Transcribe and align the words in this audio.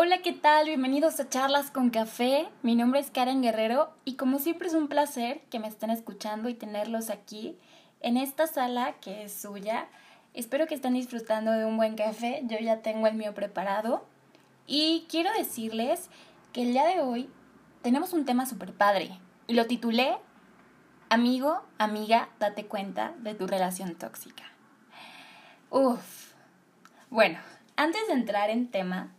Hola, 0.00 0.22
¿qué 0.22 0.32
tal? 0.32 0.66
Bienvenidos 0.66 1.18
a 1.18 1.28
Charlas 1.28 1.72
con 1.72 1.90
Café. 1.90 2.48
Mi 2.62 2.76
nombre 2.76 3.00
es 3.00 3.10
Karen 3.10 3.42
Guerrero 3.42 3.92
y 4.04 4.14
como 4.14 4.38
siempre 4.38 4.68
es 4.68 4.74
un 4.74 4.86
placer 4.86 5.40
que 5.50 5.58
me 5.58 5.66
estén 5.66 5.90
escuchando 5.90 6.48
y 6.48 6.54
tenerlos 6.54 7.10
aquí 7.10 7.58
en 7.98 8.16
esta 8.16 8.46
sala 8.46 8.94
que 9.00 9.24
es 9.24 9.32
suya. 9.32 9.88
Espero 10.34 10.68
que 10.68 10.76
estén 10.76 10.94
disfrutando 10.94 11.50
de 11.50 11.64
un 11.64 11.76
buen 11.76 11.96
café. 11.96 12.42
Yo 12.44 12.60
ya 12.60 12.80
tengo 12.80 13.08
el 13.08 13.16
mío 13.16 13.34
preparado. 13.34 14.06
Y 14.68 15.04
quiero 15.10 15.32
decirles 15.32 16.10
que 16.52 16.62
el 16.62 16.74
día 16.74 16.84
de 16.84 17.00
hoy 17.00 17.28
tenemos 17.82 18.12
un 18.12 18.24
tema 18.24 18.46
súper 18.46 18.74
padre 18.74 19.18
y 19.48 19.54
lo 19.54 19.66
titulé 19.66 20.16
Amigo, 21.08 21.60
amiga, 21.76 22.28
date 22.38 22.66
cuenta 22.66 23.14
de 23.18 23.34
tu 23.34 23.48
relación 23.48 23.96
tóxica. 23.96 24.44
Uf. 25.70 26.34
Bueno, 27.10 27.40
antes 27.74 28.06
de 28.06 28.12
entrar 28.12 28.50
en 28.50 28.70
tema, 28.70 29.12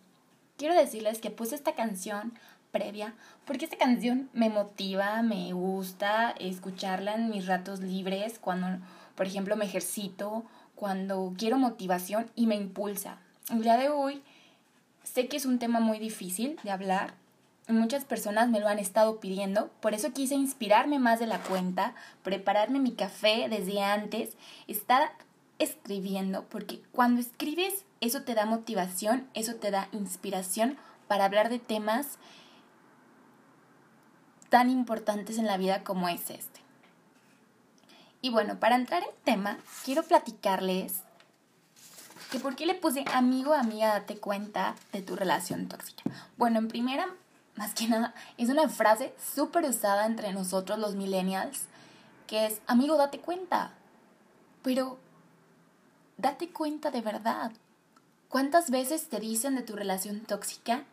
quiero 0.59 0.75
decirles 0.75 1.19
que 1.19 1.31
puse 1.31 1.55
esta 1.55 1.73
canción 1.73 2.33
previa 2.71 3.15
porque 3.45 3.65
esta 3.65 3.77
canción 3.77 4.29
me 4.33 4.49
motiva, 4.49 5.23
me 5.23 5.53
gusta 5.53 6.31
escucharla 6.37 7.15
en 7.15 7.29
mis 7.29 7.47
ratos 7.47 7.79
libres, 7.79 8.37
cuando, 8.37 8.85
por 9.15 9.25
ejemplo, 9.25 9.55
me 9.55 9.65
ejercito, 9.65 10.43
cuando 10.75 11.33
quiero 11.37 11.57
motivación 11.57 12.29
y 12.35 12.45
me 12.45 12.55
impulsa. 12.55 13.17
El 13.49 13.63
día 13.63 13.77
de 13.77 13.89
hoy 13.89 14.21
sé 15.03 15.27
que 15.27 15.37
es 15.37 15.45
un 15.45 15.57
tema 15.57 15.79
muy 15.79 15.97
difícil 15.97 16.59
de 16.63 16.71
hablar. 16.71 17.15
Muchas 17.69 18.03
personas 18.03 18.49
me 18.49 18.59
lo 18.59 18.67
han 18.67 18.79
estado 18.79 19.19
pidiendo, 19.19 19.71
por 19.79 19.93
eso 19.93 20.11
quise 20.11 20.35
inspirarme 20.35 20.99
más 20.99 21.19
de 21.19 21.27
la 21.27 21.39
cuenta, 21.39 21.95
prepararme 22.21 22.79
mi 22.79 22.91
café 22.91 23.47
desde 23.49 23.81
antes, 23.81 24.35
estar 24.67 25.13
escribiendo, 25.57 26.45
porque 26.49 26.81
cuando 26.91 27.21
escribes 27.21 27.85
eso 28.01 28.23
te 28.23 28.35
da 28.35 28.45
motivación, 28.45 29.29
eso 29.33 29.55
te 29.55 29.71
da 29.71 29.89
inspiración 29.91 30.77
para 31.07 31.25
hablar 31.25 31.49
de 31.49 31.59
temas 31.59 32.17
tan 34.49 34.69
importantes 34.69 35.37
en 35.37 35.47
la 35.47 35.57
vida 35.57 35.83
como 35.83 36.09
es 36.09 36.29
este. 36.29 36.59
Y 38.21 38.29
bueno, 38.29 38.59
para 38.59 38.75
entrar 38.75 39.03
en 39.03 39.23
tema, 39.23 39.57
quiero 39.85 40.03
platicarles 40.03 41.03
que 42.31 42.39
por 42.39 42.55
qué 42.55 42.65
le 42.65 42.75
puse 42.75 43.05
amigo, 43.13 43.53
amiga, 43.53 43.87
date 43.87 44.17
cuenta 44.17 44.75
de 44.91 45.01
tu 45.01 45.15
relación 45.15 45.67
tóxica. 45.67 46.03
Bueno, 46.37 46.59
en 46.59 46.67
primera, 46.67 47.07
más 47.55 47.73
que 47.73 47.87
nada, 47.87 48.13
es 48.37 48.49
una 48.49 48.67
frase 48.69 49.13
súper 49.33 49.65
usada 49.65 50.05
entre 50.05 50.33
nosotros 50.33 50.77
los 50.77 50.95
millennials, 50.95 51.65
que 52.27 52.45
es, 52.45 52.61
amigo, 52.67 52.97
date 52.97 53.19
cuenta. 53.19 53.71
Pero, 54.61 54.99
date 56.17 56.49
cuenta 56.51 56.91
de 56.91 57.01
verdad. 57.01 57.51
¿Cuántas 58.29 58.69
veces 58.69 59.09
te 59.09 59.19
dicen 59.19 59.55
de 59.55 59.63
tu 59.63 59.75
relación 59.75 60.21
tóxica 60.21 60.83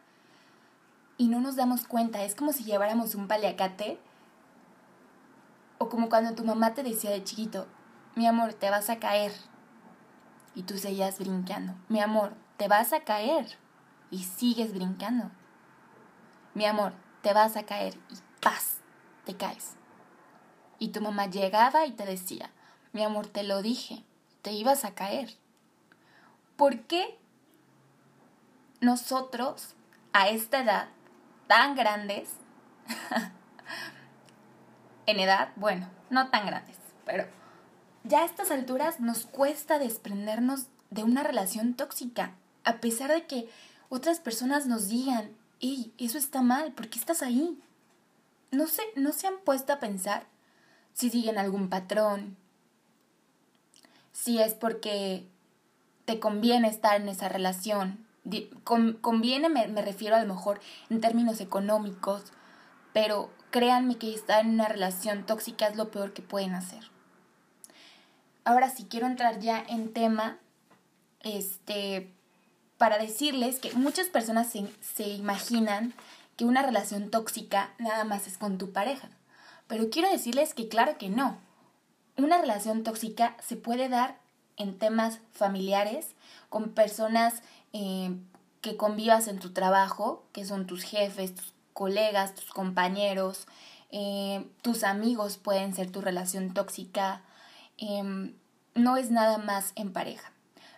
y 1.19 1.29
no 1.29 1.39
nos 1.39 1.55
damos 1.55 1.87
cuenta? 1.87 2.25
Es 2.25 2.35
como 2.35 2.55
si 2.55 2.65
lleváramos 2.65 3.15
un 3.15 3.29
paliacate 3.29 3.99
o 5.77 5.91
como 5.91 6.09
cuando 6.09 6.35
tu 6.35 6.45
mamá 6.45 6.73
te 6.73 6.83
decía 6.83 7.11
de 7.11 7.23
chiquito, 7.23 7.67
mi 8.15 8.27
amor, 8.27 8.55
te 8.55 8.71
vas 8.71 8.89
a 8.89 8.99
caer. 8.99 9.33
Y 10.55 10.63
tú 10.63 10.79
seguías 10.79 11.19
brincando, 11.19 11.75
mi 11.91 12.01
amor, 12.01 12.33
te 12.57 12.69
vas 12.69 12.95
a 12.95 13.01
caer. 13.01 13.47
Y 14.11 14.25
sigues 14.25 14.73
brincando. 14.73 15.31
Mi 16.55 16.65
amor, 16.65 16.95
te 17.21 17.35
vas 17.35 17.59
a 17.59 17.65
caer 17.65 17.99
y 18.09 18.15
paz, 18.41 18.79
te 19.27 19.37
caes. 19.37 19.75
Y 20.79 20.89
tu 20.89 21.03
mamá 21.03 21.27
llegaba 21.27 21.85
y 21.85 21.93
te 21.93 22.07
decía, 22.07 22.51
mi 22.95 23.05
amor, 23.05 23.27
te 23.27 23.43
lo 23.43 23.61
dije, 23.61 24.05
te 24.41 24.53
ibas 24.53 24.87
a 24.87 24.95
caer. 24.95 25.37
¿Por 26.57 26.81
qué 26.85 27.19
nosotros 28.81 29.75
a 30.13 30.29
esta 30.29 30.61
edad, 30.61 30.89
tan 31.47 31.75
grandes, 31.75 32.31
en 35.07 35.21
edad, 35.21 35.51
bueno, 35.57 35.89
no 36.11 36.29
tan 36.31 36.47
grandes, 36.47 36.77
pero 37.05 37.27
ya 38.05 38.21
a 38.23 38.25
estas 38.25 38.51
alturas 38.51 39.01
nos 39.01 39.27
cuesta 39.27 39.79
desprendernos 39.79 40.67
de 40.91 41.03
una 41.03 41.23
relación 41.23 41.75
tóxica, 41.75 42.35
a 42.65 42.79
pesar 42.81 43.11
de 43.11 43.27
que 43.27 43.49
otras 43.89 44.21
personas 44.21 44.67
nos 44.67 44.89
digan, 44.89 45.31
hey, 45.61 45.93
eso 45.99 46.19
está 46.19 46.43
mal, 46.43 46.73
¿por 46.73 46.89
qué 46.89 46.99
estás 46.99 47.23
ahí? 47.23 47.61
No 48.51 48.67
sé, 48.67 48.83
no 48.95 49.13
se 49.13 49.27
han 49.27 49.39
puesto 49.45 49.73
a 49.73 49.79
pensar 49.79 50.27
si 50.93 51.11
siguen 51.11 51.39
algún 51.39 51.69
patrón, 51.69 52.37
si 54.13 54.41
es 54.41 54.55
porque 54.55 55.27
te 56.05 56.21
conviene 56.21 56.69
estar 56.69 57.01
en 57.01 57.09
esa 57.09 57.29
relación, 57.29 58.06
conviene, 59.01 59.49
me, 59.49 59.69
me 59.69 59.83
refiero 59.83 60.17
a 60.17 60.21
lo 60.21 60.35
mejor 60.35 60.61
en 60.91 61.01
términos 61.01 61.41
económicos, 61.41 62.25
pero 62.93 63.31
créanme 63.51 63.97
que 63.97 64.15
estar 64.15 64.45
en 64.45 64.55
una 64.55 64.69
relación 64.69 65.25
tóxica 65.25 65.67
es 65.69 65.77
lo 65.77 65.91
peor 65.91 66.13
que 66.13 66.23
pueden 66.23 66.55
hacer. 66.55 66.91
Ahora 68.45 68.71
sí 68.71 68.87
quiero 68.89 69.07
entrar 69.07 69.41
ya 69.41 69.65
en 69.69 69.93
tema, 69.93 70.39
este, 71.21 72.13
para 72.79 72.99
decirles 72.99 73.59
que 73.59 73.73
muchas 73.75 74.07
personas 74.09 74.49
se, 74.49 74.71
se 74.81 75.09
imaginan 75.09 75.95
que 76.37 76.45
una 76.45 76.63
relación 76.63 77.11
tóxica 77.11 77.75
nada 77.79 78.05
más 78.05 78.27
es 78.27 78.39
con 78.39 78.59
tu 78.59 78.73
pareja. 78.73 79.09
Pero 79.67 79.91
quiero 79.91 80.11
decirles 80.11 80.55
que 80.55 80.69
claro 80.69 80.97
que 80.99 81.09
no. 81.09 81.39
Una 82.17 82.39
relación 82.39 82.83
tóxica 82.83 83.37
se 83.43 83.57
puede 83.57 83.89
dar 83.89 84.19
en 84.57 84.79
temas 84.79 85.21
familiares, 85.33 86.15
con 86.49 86.71
personas 86.71 87.43
eh, 87.79 88.17
que 88.63 88.79
convivas 88.79 89.29
en 89.29 89.39
tu 89.39 89.51
trabajo, 89.51 90.25
que 90.33 90.47
son 90.47 90.67
tus 90.67 90.83
jefes, 90.83 91.35
tus 91.35 91.53
colegas, 91.75 92.35
tus 92.35 92.47
compañeros, 92.47 93.47
eh, 93.91 94.49
tus 94.63 94.83
amigos 94.83 95.37
pueden 95.37 95.75
ser 95.75 95.93
tu 95.93 96.01
relación 96.01 96.55
tóxica, 96.55 97.21
em, 97.77 98.35
no 98.75 98.97
es 98.97 99.11
nada 99.11 99.37
más 99.37 99.73
en 99.75 99.93
pareja. 99.93 100.33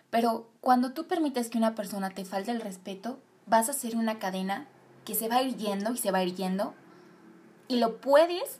Pero 0.09 0.49
cuando 0.59 0.91
tú 0.91 1.07
permites 1.07 1.49
que 1.49 1.57
una 1.57 1.73
persona 1.73 2.09
te 2.09 2.25
falte 2.25 2.51
el 2.51 2.59
respeto, 2.59 3.21
vas 3.45 3.69
a 3.69 3.71
hacer 3.71 3.95
una 3.95 4.19
cadena 4.19 4.67
que 5.05 5.15
se 5.15 5.29
va 5.29 5.37
a 5.37 5.43
y 5.43 5.97
se 5.97 6.11
va 6.11 6.17
a 6.17 6.73
y 7.69 7.77
lo 7.77 8.01
puedes 8.01 8.59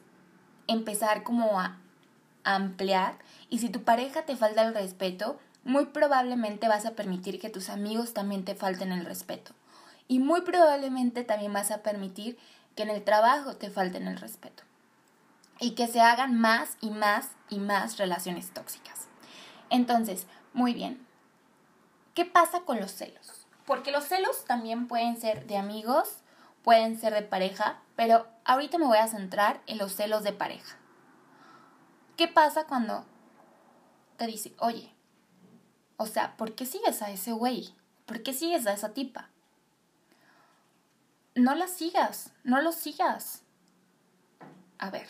empezar 0.68 1.24
como 1.24 1.60
a 1.60 1.78
ampliar 2.46 3.18
y 3.50 3.60
si 3.60 3.68
tu 3.68 3.84
pareja 3.84 4.22
te 4.22 4.38
falta 4.38 4.62
el 4.62 4.74
respeto, 4.74 5.40
muy 5.70 5.86
probablemente 5.86 6.68
vas 6.68 6.88
a 6.88 6.96
permitir 6.96 7.40
que 7.40 7.52
tus 7.52 7.70
amigos 7.70 8.14
también 8.14 8.44
te 8.44 8.56
falten 8.56 8.92
el 8.92 9.06
respeto. 9.06 9.52
Y 10.08 10.18
muy 10.18 10.42
probablemente 10.42 11.24
también 11.24 11.54
vas 11.54 11.70
a 11.70 11.84
permitir 11.84 12.40
que 12.76 12.82
en 12.82 12.90
el 12.90 13.04
trabajo 13.04 13.56
te 13.56 13.70
falten 13.70 14.08
el 14.08 14.18
respeto. 14.18 14.64
Y 15.60 15.76
que 15.76 15.86
se 15.86 16.02
hagan 16.02 16.40
más 16.40 16.76
y 16.82 16.90
más 16.90 17.30
y 17.50 17.60
más 17.60 17.98
relaciones 18.00 18.50
tóxicas. 18.52 19.08
Entonces, 19.70 20.26
muy 20.54 20.74
bien. 20.74 21.06
¿Qué 22.16 22.26
pasa 22.26 22.62
con 22.62 22.80
los 22.80 22.92
celos? 22.92 23.46
Porque 23.68 23.92
los 23.92 24.06
celos 24.06 24.46
también 24.46 24.88
pueden 24.88 25.22
ser 25.22 25.46
de 25.46 25.58
amigos, 25.58 26.16
pueden 26.64 27.00
ser 27.00 27.14
de 27.14 27.22
pareja, 27.22 27.80
pero 27.96 28.26
ahorita 28.44 28.80
me 28.80 28.88
voy 28.88 28.98
a 28.98 29.08
centrar 29.08 29.62
en 29.68 29.78
los 29.78 29.96
celos 29.96 30.24
de 30.24 30.34
pareja. 30.34 30.78
¿Qué 32.18 32.28
pasa 32.28 32.64
cuando 32.64 33.06
te 34.18 34.26
dice, 34.26 34.54
oye, 34.58 34.92
o 36.00 36.08
sea, 36.08 36.38
¿por 36.38 36.56
qué 36.56 36.66
sigues 36.66 37.02
a 37.02 37.12
ese 37.12 37.34
güey? 37.34 37.74
¿Por 38.06 38.24
qué 38.24 38.34
sigues 38.34 38.66
a 38.66 38.72
esa 38.72 38.94
tipa? 38.94 39.28
No 41.36 41.56
la 41.56 41.68
sigas, 41.68 42.32
no 42.46 42.62
lo 42.62 42.72
sigas. 42.72 43.44
A 44.78 44.90
ver. 44.90 45.10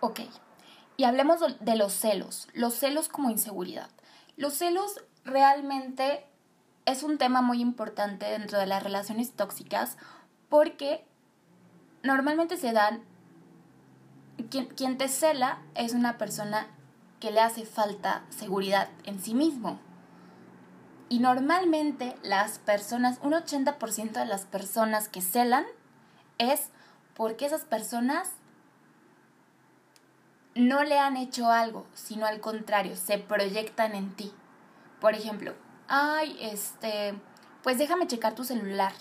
Ok, 0.00 0.22
y 0.96 1.04
hablemos 1.04 1.38
de 1.60 1.76
los 1.76 1.92
celos, 1.92 2.48
los 2.52 2.74
celos 2.74 3.08
como 3.08 3.30
inseguridad. 3.30 3.88
Los 4.36 4.54
celos 4.54 5.00
realmente 5.24 6.26
es 6.86 7.04
un 7.04 7.16
tema 7.16 7.42
muy 7.42 7.60
importante 7.60 8.26
dentro 8.26 8.58
de 8.58 8.66
las 8.66 8.82
relaciones 8.82 9.34
tóxicas 9.34 9.98
porque 10.48 11.06
normalmente 12.02 12.56
se 12.56 12.72
dan, 12.72 13.04
quien, 14.50 14.66
quien 14.66 14.98
te 14.98 15.06
cela 15.06 15.62
es 15.76 15.94
una 15.94 16.18
persona 16.18 16.73
que 17.24 17.30
le 17.30 17.40
hace 17.40 17.64
falta 17.64 18.22
seguridad 18.28 18.90
en 19.04 19.18
sí 19.18 19.32
mismo. 19.32 19.78
Y 21.08 21.20
normalmente 21.20 22.14
las 22.22 22.58
personas, 22.58 23.18
un 23.22 23.32
80% 23.32 24.12
de 24.12 24.26
las 24.26 24.44
personas 24.44 25.08
que 25.08 25.22
celan 25.22 25.64
es 26.36 26.68
porque 27.14 27.46
esas 27.46 27.62
personas 27.62 28.28
no 30.54 30.84
le 30.84 30.98
han 30.98 31.16
hecho 31.16 31.50
algo, 31.50 31.86
sino 31.94 32.26
al 32.26 32.40
contrario, 32.40 32.94
se 32.94 33.16
proyectan 33.16 33.94
en 33.94 34.14
ti. 34.14 34.30
Por 35.00 35.14
ejemplo, 35.14 35.54
ay, 35.88 36.36
este, 36.42 37.14
pues 37.62 37.78
déjame 37.78 38.06
checar 38.06 38.34
tu 38.34 38.44
celular, 38.44 38.92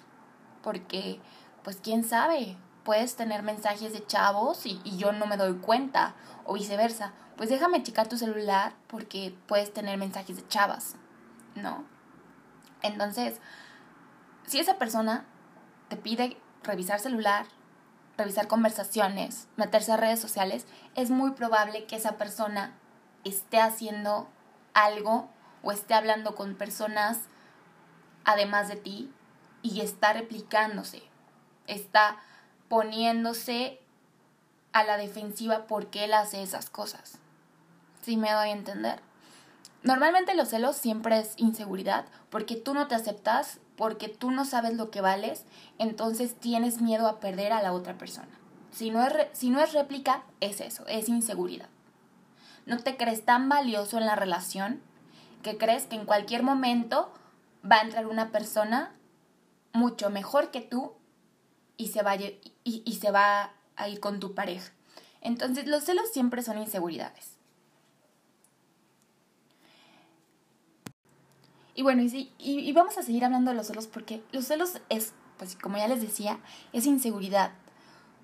porque, 0.61 1.19
pues 1.61 1.75
quién 1.83 2.05
sabe, 2.05 2.55
puedes 2.83 3.15
tener 3.15 3.43
mensajes 3.43 3.93
de 3.93 4.05
chavos 4.05 4.65
y, 4.65 4.79
yo 4.97 5.11
no 5.11 5.25
me 5.25 5.37
doy 5.37 5.55
cuenta, 5.55 6.15
o 6.45 6.53
viceversa 6.53 7.13
pues 7.35 7.49
déjame 7.49 7.83
checar 7.83 8.07
tu 8.07 8.17
celular 8.17 8.73
porque 8.87 9.35
puedes 9.47 9.73
tener 9.73 9.97
mensajes 9.97 10.35
de 10.35 10.47
chavas, 10.47 10.95
¿no? 11.55 11.83
Entonces, 12.81 13.39
si 14.45 14.59
esa 14.59 14.77
persona 14.77 15.25
te 15.89 15.95
pide 15.95 16.37
revisar 16.63 16.99
celular, 16.99 17.45
revisar 18.17 18.47
conversaciones, 18.47 19.47
meterse 19.55 19.91
a 19.91 19.97
redes 19.97 20.19
sociales, 20.19 20.67
es 20.95 21.09
muy 21.09 21.31
probable 21.31 21.85
que 21.85 21.95
esa 21.95 22.17
persona 22.17 22.73
esté 23.23 23.59
haciendo 23.59 24.29
algo 24.73 25.29
o 25.63 25.71
esté 25.71 25.93
hablando 25.93 26.35
con 26.35 26.55
personas 26.55 27.21
además 28.25 28.67
de 28.67 28.75
ti 28.75 29.11
y 29.61 29.81
está 29.81 30.13
replicándose, 30.13 31.03
está 31.67 32.17
poniéndose 32.73 33.79
a 34.71 34.83
la 34.83 34.97
defensiva 34.97 35.67
porque 35.67 36.05
él 36.05 36.13
hace 36.15 36.41
esas 36.41 36.71
cosas. 36.71 37.19
¿Sí 38.01 38.17
me 38.17 38.31
doy 38.31 38.49
a 38.49 38.51
entender? 38.51 38.99
Normalmente 39.83 40.33
los 40.33 40.47
celos 40.47 40.75
siempre 40.75 41.19
es 41.19 41.35
inseguridad 41.37 42.05
porque 42.31 42.55
tú 42.55 42.73
no 42.73 42.87
te 42.87 42.95
aceptas, 42.95 43.59
porque 43.77 44.09
tú 44.09 44.31
no 44.31 44.43
sabes 44.43 44.73
lo 44.73 44.89
que 44.89 45.01
vales, 45.01 45.45
entonces 45.77 46.33
tienes 46.33 46.81
miedo 46.81 47.07
a 47.07 47.19
perder 47.19 47.53
a 47.53 47.61
la 47.61 47.73
otra 47.73 47.95
persona. 47.99 48.39
Si 48.71 48.89
no 48.89 49.05
es, 49.05 49.13
si 49.33 49.51
no 49.51 49.61
es 49.61 49.73
réplica, 49.73 50.23
es 50.39 50.59
eso, 50.59 50.83
es 50.87 51.09
inseguridad. 51.09 51.69
No 52.65 52.79
te 52.79 52.97
crees 52.97 53.23
tan 53.23 53.49
valioso 53.49 53.99
en 53.99 54.07
la 54.07 54.15
relación 54.15 54.81
que 55.43 55.59
crees 55.59 55.85
que 55.85 55.95
en 55.95 56.07
cualquier 56.07 56.41
momento 56.41 57.13
va 57.63 57.75
a 57.75 57.81
entrar 57.83 58.07
una 58.07 58.31
persona 58.31 58.95
mucho 59.73 60.09
mejor 60.09 60.49
que 60.49 60.61
tú 60.61 60.93
y 61.83 61.87
se 61.87 62.01
va 62.01 62.15
y, 62.15 62.41
y 62.63 62.93
se 62.95 63.11
va 63.11 63.53
a 63.75 63.89
ir 63.89 63.99
con 63.99 64.19
tu 64.19 64.33
pareja. 64.33 64.71
Entonces 65.21 65.67
los 65.67 65.83
celos 65.83 66.09
siempre 66.11 66.41
son 66.41 66.57
inseguridades. 66.57 67.37
Y 71.75 71.81
bueno, 71.81 72.03
y, 72.03 72.31
y, 72.37 72.71
vamos 72.71 72.97
a 72.97 73.01
seguir 73.03 73.25
hablando 73.25 73.49
de 73.49 73.57
los 73.57 73.67
celos 73.67 73.87
porque 73.87 74.23
los 74.31 74.45
celos 74.45 74.79
es, 74.89 75.13
pues 75.37 75.55
como 75.55 75.77
ya 75.77 75.87
les 75.87 76.01
decía, 76.01 76.39
es 76.71 76.85
inseguridad. 76.85 77.51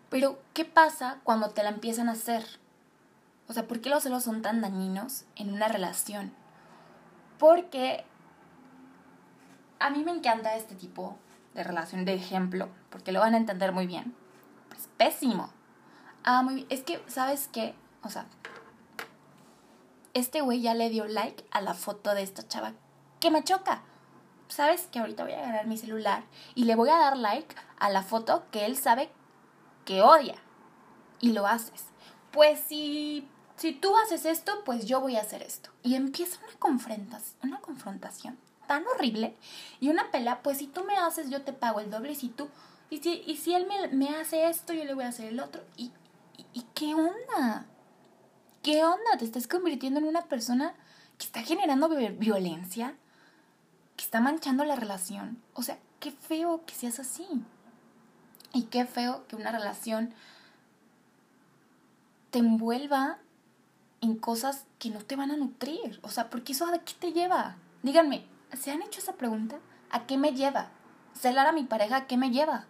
Pero, 0.10 0.40
¿qué 0.54 0.66
pasa 0.66 1.20
cuando 1.24 1.50
te 1.50 1.64
la 1.64 1.70
empiezan 1.70 2.10
a 2.10 2.14
hacer? 2.14 2.46
O 3.48 3.54
sea, 3.54 3.68
¿por 3.68 3.82
qué 3.82 3.90
los 3.90 4.04
celos 4.04 4.24
son 4.24 4.44
tan 4.44 4.62
dañinos 4.62 5.26
en 5.36 5.52
una 5.52 5.68
relación? 5.68 6.32
Porque 7.40 8.04
a 9.80 9.90
mí 9.90 10.04
me 10.04 10.12
encanta 10.12 10.56
este 10.56 10.76
tipo 10.76 11.18
de 11.60 11.66
relación 11.66 12.06
de 12.06 12.14
ejemplo, 12.14 12.70
porque 12.90 13.12
lo 13.12 13.20
van 13.20 13.34
a 13.34 13.38
entender 13.38 13.74
muy 13.74 13.86
bien. 13.86 14.16
Es 14.78 14.88
pésimo. 14.96 15.52
Ah, 16.24 16.42
muy 16.42 16.56
bien. 16.56 16.68
Es 16.70 16.84
que, 16.84 17.04
¿sabes 17.08 17.50
qué? 17.52 17.76
O 18.02 18.10
sea, 18.10 18.28
este 20.14 20.40
güey 20.40 20.62
ya 20.62 20.74
le 20.74 20.90
dio 20.90 21.06
like 21.06 21.44
a 21.52 21.60
la 21.60 21.74
foto 21.74 22.16
de 22.16 22.24
esta 22.24 22.48
chava 22.48 22.72
que 23.20 23.30
me 23.30 23.44
choca. 23.44 23.82
¿Sabes 24.48 24.88
que 24.88 25.00
ahorita 25.00 25.24
voy 25.24 25.34
a 25.34 25.40
agarrar 25.40 25.68
mi 25.68 25.78
celular 25.78 26.24
y 26.56 26.64
le 26.64 26.76
voy 26.76 26.90
a 26.90 26.98
dar 26.98 27.18
like 27.18 27.54
a 27.78 27.90
la 27.90 28.04
foto 28.04 28.46
que 28.52 28.66
él 28.66 28.78
sabe 28.78 29.10
que 29.84 30.02
odia? 30.02 30.36
Y 31.20 31.34
lo 31.34 31.46
haces. 31.46 31.88
Pues 32.32 32.62
si, 32.62 33.28
si 33.58 33.74
tú 33.74 33.98
haces 33.98 34.24
esto, 34.24 34.64
pues 34.64 34.86
yo 34.86 35.02
voy 35.02 35.18
a 35.18 35.22
hacer 35.22 35.44
esto. 35.44 35.72
Y 35.84 35.96
empieza 35.96 36.40
una 36.42 36.58
confrontación, 36.58 37.38
una 37.44 37.60
confrontación 37.60 38.38
tan 38.70 38.86
horrible 38.86 39.36
y 39.82 39.90
una 39.90 40.12
pelea, 40.12 40.44
pues 40.44 40.60
si 40.60 40.68
tú 40.68 40.84
me 40.84 40.96
haces, 40.96 41.32
yo 41.32 41.42
te 41.42 41.54
pago 41.54 41.80
el 41.80 41.90
doble 41.90 42.12
y 42.12 42.16
si 42.16 42.30
tú, 42.30 42.48
y 42.92 43.00
si, 43.00 43.24
y 43.26 43.38
si 43.38 43.56
él 43.56 43.66
me, 43.68 43.88
me 43.88 44.16
hace 44.16 44.48
esto, 44.48 44.74
yo 44.74 44.86
le 44.86 44.94
voy 44.94 45.06
a 45.06 45.10
hacer 45.10 45.26
el 45.26 45.40
otro. 45.40 45.64
¿Y, 45.76 45.92
y, 46.38 46.46
y 46.54 46.66
qué 46.76 46.94
onda? 46.94 47.66
¿Qué 48.62 48.86
onda? 48.86 49.18
¿Te 49.18 49.26
estás 49.26 49.48
convirtiendo 49.48 50.00
en 50.00 50.06
una 50.06 50.26
persona 50.26 50.76
que 51.18 51.26
está 51.26 51.42
generando 51.42 51.90
violencia? 51.90 52.96
que 54.00 54.06
está 54.06 54.22
manchando 54.22 54.64
la 54.64 54.78
relación. 54.78 55.42
O 55.56 55.62
sea, 55.62 55.78
qué 56.00 56.12
feo 56.12 56.64
que 56.66 56.74
seas 56.74 57.00
así. 57.00 57.28
Y 58.54 58.64
qué 58.64 58.86
feo 58.86 59.28
que 59.28 59.36
una 59.36 59.52
relación 59.52 60.14
te 62.32 62.40
envuelva 62.40 63.18
en 64.00 64.16
cosas 64.16 64.64
que 64.80 64.90
no 64.90 65.02
te 65.02 65.18
van 65.18 65.32
a 65.32 65.36
nutrir. 65.36 66.00
O 66.02 66.08
sea, 66.08 66.30
porque 66.30 66.54
eso 66.54 66.66
a 66.66 66.80
qué 66.80 66.94
te 66.98 67.12
lleva? 67.12 67.58
Díganme, 67.84 68.26
¿se 68.58 68.72
han 68.72 68.82
hecho 68.82 69.00
esa 69.00 69.14
pregunta? 69.14 69.60
¿A 69.90 70.06
qué 70.06 70.18
me 70.18 70.34
lleva? 70.34 70.70
¿Celar 71.14 71.48
a 71.48 71.52
mi 71.52 71.64
pareja 71.64 71.98
a 71.98 72.08
qué 72.08 72.18
me 72.18 72.32
lleva? 72.32 72.66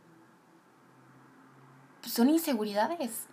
Pues 2.01 2.13
son 2.13 2.29
inseguridades. 2.29 3.27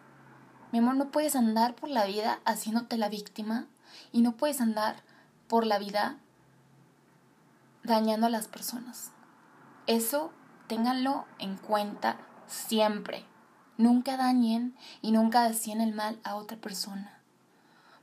Mi 0.73 0.81
amor, 0.81 0.97
no 0.97 1.11
puedes 1.11 1.37
andar 1.37 1.75
por 1.75 1.89
la 1.89 2.05
vida 2.05 2.41
haciéndote 2.45 2.99
la 2.99 3.09
víctima 3.09 3.67
y 4.13 4.23
no 4.23 4.33
puedes 4.33 4.61
andar 4.61 5.03
por 5.49 5.65
la 5.65 5.79
vida 5.79 6.19
dañando 7.85 8.27
a 8.27 8.31
las 8.31 8.49
personas. 8.49 9.13
Eso 9.87 10.33
ténganlo 10.67 11.27
en 11.39 11.57
cuenta 11.57 12.19
siempre. 12.47 13.25
Nunca 13.79 14.17
dañen 14.17 14.75
y 15.03 15.13
nunca 15.13 15.47
decían 15.49 15.81
el 15.81 15.95
mal 15.95 16.19
a 16.25 16.35
otra 16.35 16.57
persona, 16.57 17.21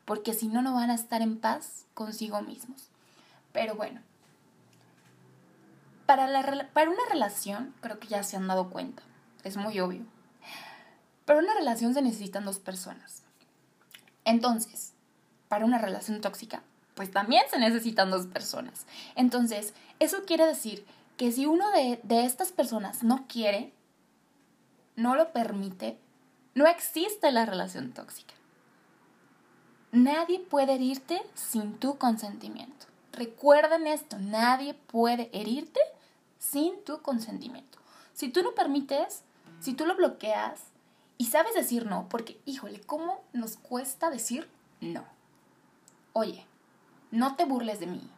porque 0.05 0.33
si 0.33 0.47
no, 0.47 0.61
no 0.61 0.73
van 0.73 0.91
a 0.91 0.95
estar 0.95 1.21
en 1.21 1.39
paz 1.39 1.85
consigo 1.93 2.41
mismos. 2.41 2.89
Pero 3.51 3.75
bueno, 3.75 4.01
para, 6.05 6.27
la, 6.27 6.69
para 6.73 6.89
una 6.89 7.05
relación, 7.09 7.73
creo 7.81 7.99
que 7.99 8.07
ya 8.07 8.23
se 8.23 8.37
han 8.37 8.47
dado 8.47 8.69
cuenta, 8.69 9.03
es 9.43 9.57
muy 9.57 9.79
obvio. 9.79 10.05
Para 11.25 11.39
una 11.39 11.53
relación 11.53 11.93
se 11.93 12.01
necesitan 12.01 12.45
dos 12.45 12.59
personas. 12.59 13.23
Entonces, 14.25 14.93
para 15.47 15.65
una 15.65 15.77
relación 15.77 16.21
tóxica, 16.21 16.63
pues 16.95 17.11
también 17.11 17.43
se 17.49 17.59
necesitan 17.59 18.11
dos 18.11 18.27
personas. 18.27 18.85
Entonces, 19.15 19.73
eso 19.99 20.23
quiere 20.25 20.45
decir 20.45 20.85
que 21.17 21.31
si 21.31 21.45
uno 21.45 21.71
de, 21.71 21.99
de 22.03 22.25
estas 22.25 22.51
personas 22.51 23.03
no 23.03 23.25
quiere, 23.27 23.73
no 24.95 25.15
lo 25.15 25.31
permite, 25.31 25.97
no 26.55 26.67
existe 26.67 27.31
la 27.31 27.45
relación 27.45 27.93
tóxica. 27.93 28.33
Nadie 29.91 30.39
puede 30.39 30.73
herirte 30.73 31.21
sin 31.35 31.77
tu 31.77 31.97
consentimiento. 31.97 32.87
Recuerden 33.11 33.85
esto, 33.85 34.17
nadie 34.17 34.73
puede 34.73 35.29
herirte 35.33 35.79
sin 36.51 36.83
tu 36.83 37.01
consentimiento. 37.01 37.79
Si 38.13 38.29
tú 38.29 38.43
no 38.43 38.53
permites, 38.53 39.23
si 39.59 39.73
tú 39.73 39.85
lo 39.85 39.95
bloqueas 39.95 40.59
y 41.17 41.25
sabes 41.25 41.53
decir 41.55 41.85
no, 41.85 42.09
porque 42.09 42.39
híjole, 42.45 42.81
¿cómo 42.81 43.23
nos 43.31 43.55
cuesta 43.57 44.09
decir 44.09 44.49
no? 44.81 45.05
Oye, 46.11 46.45
no 47.11 47.35
te 47.35 47.45
burles 47.45 47.79
de 47.79 47.87
mí. 47.87 48.09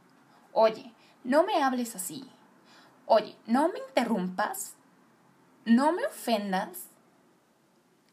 Oye, 0.53 0.91
no 1.23 1.43
me 1.43 1.61
hables 1.61 1.95
así. 1.95 2.27
Oye, 3.05 3.35
no 3.45 3.69
me 3.69 3.79
interrumpas. 3.79 4.73
No 5.65 5.91
me 5.91 6.05
ofendas. 6.05 6.85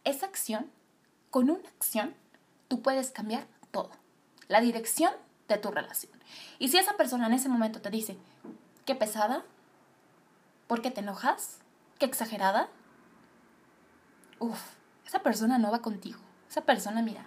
Esa 0.04 0.26
acción, 0.26 0.70
con 1.30 1.50
una 1.50 1.68
acción, 1.68 2.14
tú 2.68 2.82
puedes 2.82 3.10
cambiar 3.10 3.46
todo. 3.70 3.90
La 4.48 4.60
dirección 4.60 5.12
de 5.48 5.58
tu 5.58 5.70
relación. 5.70 6.12
Y 6.58 6.68
si 6.68 6.78
esa 6.78 6.96
persona 6.96 7.26
en 7.26 7.34
ese 7.34 7.48
momento 7.48 7.80
te 7.80 7.90
dice, 7.90 8.16
qué 8.84 8.94
pesada, 8.94 9.44
¿por 10.72 10.80
qué 10.80 10.90
te 10.90 11.00
enojas? 11.00 11.58
¿Qué 11.98 12.06
exagerada? 12.06 12.70
Uf, 14.38 14.58
esa 15.06 15.22
persona 15.22 15.58
no 15.58 15.70
va 15.70 15.82
contigo. 15.82 16.18
Esa 16.48 16.62
persona, 16.62 17.02
mira, 17.02 17.26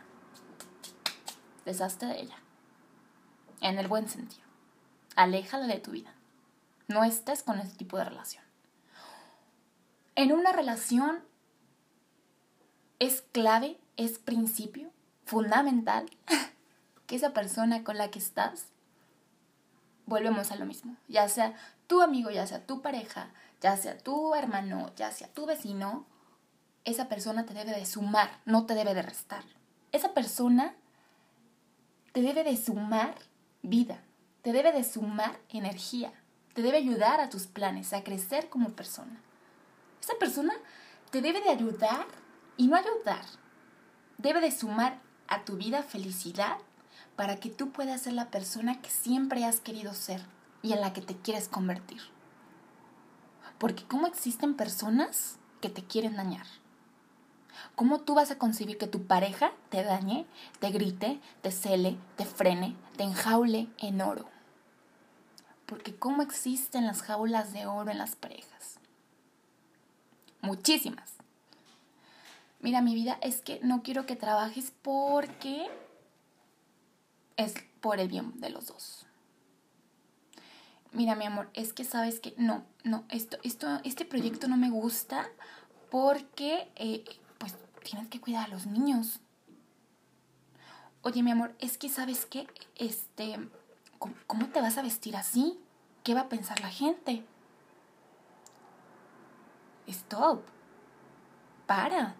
deshazte 1.64 2.08
de 2.08 2.22
ella 2.22 2.38
en 3.62 3.78
el 3.78 3.88
buen 3.88 4.10
sentido. 4.10 4.42
Aléjala 5.16 5.68
de 5.68 5.78
tu 5.78 5.92
vida. 5.92 6.12
No 6.88 7.04
estés 7.04 7.44
con 7.44 7.60
ese 7.60 7.78
tipo 7.78 8.00
de 8.00 8.06
relación. 8.06 8.44
En 10.16 10.32
una 10.32 10.52
relación 10.52 11.24
es 12.98 13.22
clave, 13.32 13.80
es 13.96 14.18
principio, 14.18 14.90
fundamental, 15.24 16.10
que 17.06 17.16
esa 17.16 17.32
persona 17.32 17.84
con 17.84 18.00
la 18.00 18.10
que 18.10 18.18
estás, 18.18 18.70
volvemos 20.08 20.50
a 20.50 20.56
lo 20.56 20.66
mismo, 20.66 20.98
ya 21.08 21.30
sea 21.30 21.54
tu 21.88 22.02
amigo, 22.02 22.30
ya 22.32 22.48
sea 22.48 22.66
tu 22.66 22.82
pareja, 22.82 23.30
ya 23.62 23.78
sea 23.78 23.98
tu 23.98 24.36
hermano, 24.36 24.92
ya 24.96 25.12
sea 25.12 25.28
tu 25.28 25.46
vecino, 25.46 26.06
esa 26.84 27.10
persona 27.10 27.46
te 27.46 27.54
debe 27.54 27.72
de 27.72 27.86
sumar, 27.86 28.40
no 28.46 28.66
te 28.66 28.76
debe 28.76 28.94
de 28.94 29.02
restar. 29.02 29.44
Esa 29.92 30.14
persona 30.14 30.76
te 32.12 32.22
debe 32.22 32.44
de 32.44 32.58
sumar 32.58 33.16
vida, 33.62 34.00
te 34.42 34.54
debe 34.54 34.72
de 34.72 34.84
sumar 34.84 35.40
energía, 35.50 36.14
te 36.54 36.62
debe 36.62 36.78
ayudar 36.78 37.20
a 37.20 37.30
tus 37.30 37.48
planes, 37.48 37.94
a 37.94 38.04
crecer 38.04 38.50
como 38.50 38.70
persona. 38.70 39.20
Esa 40.02 40.14
persona 40.20 40.54
te 41.10 41.22
debe 41.22 41.42
de 41.42 41.50
ayudar 41.50 42.06
y 42.58 42.68
no 42.68 42.76
ayudar. 42.76 43.26
Debe 44.18 44.40
de 44.40 44.52
sumar 44.52 45.00
a 45.28 45.44
tu 45.44 45.58
vida 45.58 45.82
felicidad 45.82 46.58
para 47.16 47.38
que 47.38 47.50
tú 47.50 47.72
puedas 47.72 48.02
ser 48.02 48.14
la 48.14 48.30
persona 48.30 48.82
que 48.82 48.90
siempre 48.90 49.46
has 49.46 49.60
querido 49.60 49.94
ser 49.94 50.22
y 50.66 50.74
en 50.74 50.82
la 50.82 50.92
que 50.92 51.02
te 51.02 51.16
quieres 51.16 51.48
convertir. 51.48 52.02
Porque 53.58 53.86
¿cómo 53.86 54.08
existen 54.08 54.56
personas 54.56 55.38
que 55.62 55.70
te 55.70 55.84
quieren 55.84 56.18
dañar? 56.18 56.48
¿Cómo 57.76 58.02
tú 58.02 58.16
vas 58.16 58.32
a 58.32 58.38
concebir 58.38 58.78
que 58.78 58.88
tu 58.88 59.08
pareja 59.08 59.52
te 59.70 59.84
dañe, 59.84 60.26
te 60.60 60.72
grite, 60.72 61.22
te 61.42 61.52
cele, 61.52 61.98
te 62.18 62.26
frene, 62.26 62.76
te 62.98 63.04
enjaule 63.04 63.70
en 63.78 64.02
oro? 64.02 64.36
porque 65.66 65.96
cómo 65.96 66.22
existen 66.22 66.86
las 66.86 67.02
jaulas 67.02 67.54
de 67.54 67.66
oro 67.66 67.92
en 67.92 67.98
las 67.98 68.16
parejas. 68.16 68.80
Muchísimas. 70.42 71.14
Mira, 72.60 72.82
mi 72.82 72.94
vida 72.94 73.18
es 73.22 73.42
que 73.42 73.60
no 73.64 73.84
quiero 73.84 74.06
que 74.06 74.16
trabajes 74.16 74.72
porque 74.82 75.68
es 77.38 77.54
por 77.82 78.00
el 78.00 78.08
bien 78.08 78.40
de 78.40 78.50
los 78.50 78.68
dos. 78.68 79.05
Mira, 80.96 81.14
mi 81.14 81.26
amor, 81.26 81.50
es 81.54 81.74
que 81.74 81.84
sabes 81.84 82.22
que 82.22 82.34
no, 82.38 82.64
no, 82.86 83.04
esto, 83.10 83.38
esto, 83.44 83.68
este 83.84 84.06
proyecto 84.06 84.48
no 84.48 84.56
me 84.56 84.70
gusta 84.70 85.28
porque, 85.92 86.72
eh, 86.78 87.04
pues, 87.38 87.54
tienes 87.84 88.08
que 88.08 88.22
cuidar 88.22 88.46
a 88.46 88.48
los 88.48 88.66
niños. 88.66 89.20
Oye, 91.02 91.22
mi 91.22 91.32
amor, 91.32 91.54
es 91.60 91.78
que 91.78 91.90
sabes 91.90 92.26
que, 92.26 92.48
este, 92.78 93.38
¿cómo, 94.00 94.48
te 94.48 94.62
vas 94.62 94.78
a 94.78 94.84
vestir 94.84 95.18
así? 95.18 95.60
¿Qué 96.06 96.14
va 96.14 96.22
a 96.22 96.30
pensar 96.30 96.62
la 96.62 96.70
gente? 96.70 97.26
Stop. 99.86 100.46
Para. 101.68 102.16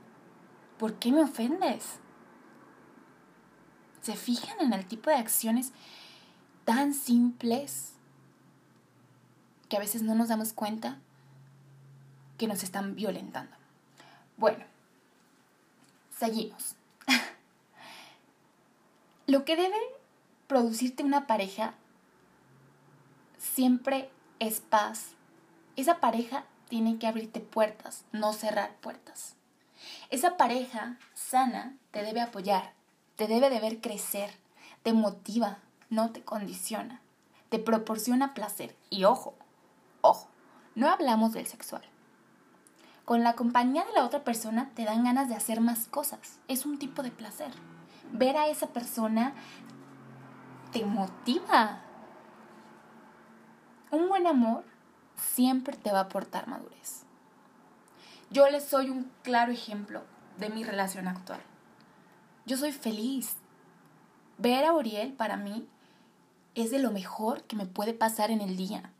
¿Por 0.78 0.96
qué 0.96 1.14
me 1.14 1.22
ofendes? 1.22 2.00
¿Se 4.02 4.18
fijan 4.18 4.60
en 4.60 4.74
el 4.74 4.86
tipo 4.86 5.10
de 5.10 5.16
acciones 5.16 5.72
tan 6.66 6.94
simples 6.94 7.95
a 9.76 9.80
veces 9.80 10.02
no 10.02 10.16
nos 10.16 10.30
damos 10.30 10.54
cuenta 10.54 10.98
que 12.38 12.48
nos 12.48 12.64
están 12.64 12.96
violentando? 12.96 13.56
Bueno, 14.38 14.66
seguimos. 16.18 16.76
Lo 19.28 19.46
que 19.46 19.56
debe 19.56 19.78
producirte 20.48 21.04
una 21.04 21.28
pareja 21.28 21.74
siempre 23.38 24.10
es 24.40 24.60
paz. 24.60 25.12
Esa 25.76 26.00
pareja 26.00 26.46
tiene 26.70 26.98
que 26.98 27.08
abrirte 27.08 27.40
puertas, 27.40 28.06
no 28.12 28.34
cerrar 28.34 28.76
puertas. 28.78 29.36
Esa 30.10 30.38
pareja 30.38 30.98
sana 31.14 31.76
te 31.92 32.04
debe 32.04 32.22
apoyar, 32.22 32.74
te 33.16 33.28
debe 33.28 33.50
de 33.50 33.60
ver 33.60 33.82
crecer, 33.82 34.32
te 34.84 34.94
motiva, 34.94 35.60
no 35.90 36.12
te 36.12 36.22
condiciona, 36.22 37.02
te 37.50 37.60
proporciona 37.60 38.34
placer. 38.34 38.76
Y 38.90 39.04
ojo, 39.04 39.36
ojo, 40.06 40.28
no 40.76 40.90
hablamos 40.90 41.34
del 41.34 41.48
sexual. 41.48 41.84
Con 43.06 43.24
la 43.24 43.34
compañía 43.34 43.86
de 43.86 43.94
la 43.94 44.04
otra 44.04 44.24
persona 44.24 44.72
te 44.74 44.84
dan 44.84 45.04
ganas 45.04 45.30
de 45.30 45.36
hacer 45.36 45.62
más 45.62 45.88
cosas. 45.88 46.40
Es 46.48 46.66
un 46.66 46.80
tipo 46.80 47.04
de 47.04 47.12
placer. 47.12 47.52
Ver 48.12 48.36
a 48.36 48.48
esa 48.48 48.68
persona 48.68 49.34
te 50.72 50.84
motiva. 50.86 51.82
Un 53.92 54.10
buen 54.10 54.26
amor 54.26 54.66
siempre 55.16 55.78
te 55.78 55.92
va 55.92 56.00
a 56.00 56.04
aportar 56.04 56.48
madurez. 56.48 57.04
Yo 58.32 58.50
les 58.50 58.66
soy 58.66 58.90
un 58.90 59.12
claro 59.22 59.52
ejemplo 59.52 60.04
de 60.38 60.50
mi 60.50 60.64
relación 60.64 61.08
actual. 61.08 61.40
Yo 62.46 62.58
soy 62.58 62.72
feliz. 62.72 63.38
Ver 64.38 64.66
a 64.66 64.74
Uriel 64.74 65.14
para 65.14 65.38
mí 65.38 65.68
es 66.56 66.72
de 66.72 66.80
lo 66.80 66.92
mejor 66.92 67.44
que 67.44 67.56
me 67.56 67.66
puede 67.66 67.94
pasar 67.94 68.32
en 68.32 68.42
el 68.42 68.58
día. 68.58 68.92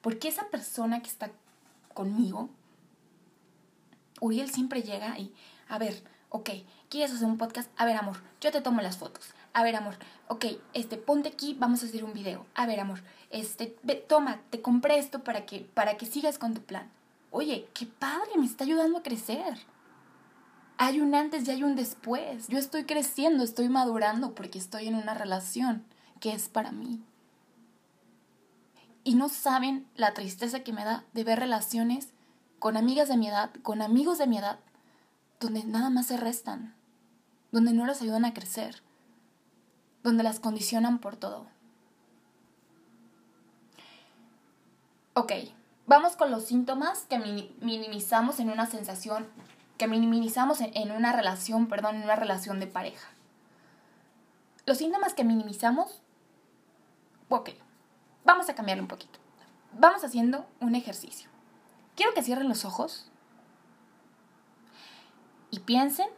Porque 0.00 0.28
esa 0.28 0.48
persona 0.48 1.00
que 1.00 1.08
está 1.08 1.30
conmigo, 1.94 2.48
Uriel 4.20 4.50
siempre 4.50 4.82
llega 4.82 5.18
y, 5.18 5.34
a 5.68 5.78
ver, 5.78 6.02
ok, 6.28 6.50
¿quieres 6.88 7.12
hacer 7.12 7.26
un 7.26 7.38
podcast? 7.38 7.70
A 7.76 7.84
ver, 7.84 7.96
amor, 7.96 8.16
yo 8.40 8.50
te 8.52 8.60
tomo 8.60 8.80
las 8.80 8.98
fotos. 8.98 9.34
A 9.52 9.62
ver, 9.62 9.76
amor, 9.76 9.96
ok, 10.28 10.46
este, 10.74 10.96
ponte 10.96 11.28
aquí, 11.28 11.56
vamos 11.58 11.82
a 11.82 11.86
hacer 11.86 12.04
un 12.04 12.12
video. 12.12 12.46
A 12.54 12.66
ver, 12.66 12.80
amor, 12.80 13.02
este, 13.30 13.66
toma, 14.08 14.40
te 14.50 14.60
compré 14.62 14.98
esto 14.98 15.24
para 15.24 15.46
que, 15.46 15.60
para 15.74 15.96
que 15.96 16.06
sigas 16.06 16.38
con 16.38 16.54
tu 16.54 16.62
plan. 16.62 16.90
Oye, 17.30 17.68
qué 17.74 17.86
padre, 17.86 18.30
me 18.38 18.46
está 18.46 18.64
ayudando 18.64 18.98
a 18.98 19.02
crecer 19.02 19.58
hay 20.78 21.00
un 21.00 21.14
antes 21.14 21.46
y 21.46 21.50
hay 21.50 21.64
un 21.64 21.74
después. 21.74 22.46
Yo 22.46 22.56
estoy 22.56 22.84
creciendo, 22.84 23.42
estoy 23.42 23.68
madurando 23.68 24.34
porque 24.34 24.58
estoy 24.58 24.86
en 24.86 24.94
una 24.94 25.12
relación 25.12 25.84
que 26.20 26.32
es 26.32 26.48
para 26.48 26.70
mí. 26.70 27.02
Y 29.08 29.14
no 29.14 29.30
saben 29.30 29.88
la 29.94 30.12
tristeza 30.12 30.60
que 30.60 30.74
me 30.74 30.84
da 30.84 31.02
de 31.14 31.24
ver 31.24 31.38
relaciones 31.38 32.08
con 32.58 32.76
amigas 32.76 33.08
de 33.08 33.16
mi 33.16 33.26
edad, 33.26 33.48
con 33.62 33.80
amigos 33.80 34.18
de 34.18 34.26
mi 34.26 34.36
edad, 34.36 34.58
donde 35.40 35.64
nada 35.64 35.88
más 35.88 36.08
se 36.08 36.18
restan, 36.18 36.74
donde 37.50 37.72
no 37.72 37.86
las 37.86 38.02
ayudan 38.02 38.26
a 38.26 38.34
crecer, 38.34 38.82
donde 40.02 40.24
las 40.24 40.40
condicionan 40.40 40.98
por 40.98 41.16
todo. 41.16 41.46
Ok, 45.14 45.32
vamos 45.86 46.14
con 46.14 46.30
los 46.30 46.44
síntomas 46.44 47.06
que 47.08 47.18
minimizamos 47.62 48.40
en 48.40 48.50
una 48.50 48.66
sensación 48.66 49.26
que 49.78 49.88
minimizamos 49.88 50.60
en, 50.60 50.92
una 50.92 51.14
relación, 51.14 51.68
perdón, 51.68 51.96
en 51.96 52.02
una 52.02 52.16
relación 52.16 52.60
de 52.60 52.66
pareja. 52.66 53.08
Los 54.66 54.76
síntomas 54.76 55.14
que 55.14 55.24
minimizamos, 55.24 56.02
ok, 57.30 57.52
vamos 58.28 58.50
a 58.50 58.54
cambiarlo 58.54 58.82
un 58.82 58.88
poquito. 58.88 59.18
Vamos 59.72 60.04
haciendo 60.04 60.46
un 60.60 60.74
ejercicio. 60.74 61.30
Quiero 61.96 62.12
que 62.12 62.22
cierren 62.22 62.46
los 62.46 62.66
ojos 62.66 63.10
y 65.50 65.60
piensen 65.60 66.08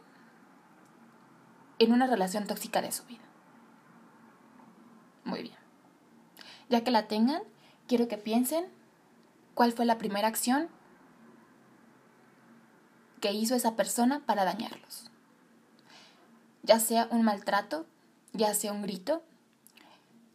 en 1.79 1.93
una 1.93 2.07
relación 2.07 2.45
tóxica 2.47 2.81
de 2.81 2.91
su 2.91 3.05
vida. 3.05 3.23
Muy 5.23 5.41
bien. 5.41 5.55
Ya 6.69 6.83
que 6.83 6.91
la 6.91 7.07
tengan, 7.07 7.43
quiero 7.87 8.09
que 8.09 8.17
piensen 8.17 8.65
cuál 9.53 9.71
fue 9.71 9.85
la 9.85 9.97
primera 9.97 10.27
acción 10.27 10.67
que 13.21 13.31
hizo 13.31 13.55
esa 13.55 13.77
persona 13.77 14.19
para 14.25 14.43
dañarlos. 14.43 15.09
Ya 16.63 16.77
sea 16.79 17.07
un 17.09 17.21
maltrato, 17.23 17.85
ya 18.33 18.53
sea 18.53 18.73
un 18.73 18.81
grito, 18.81 19.23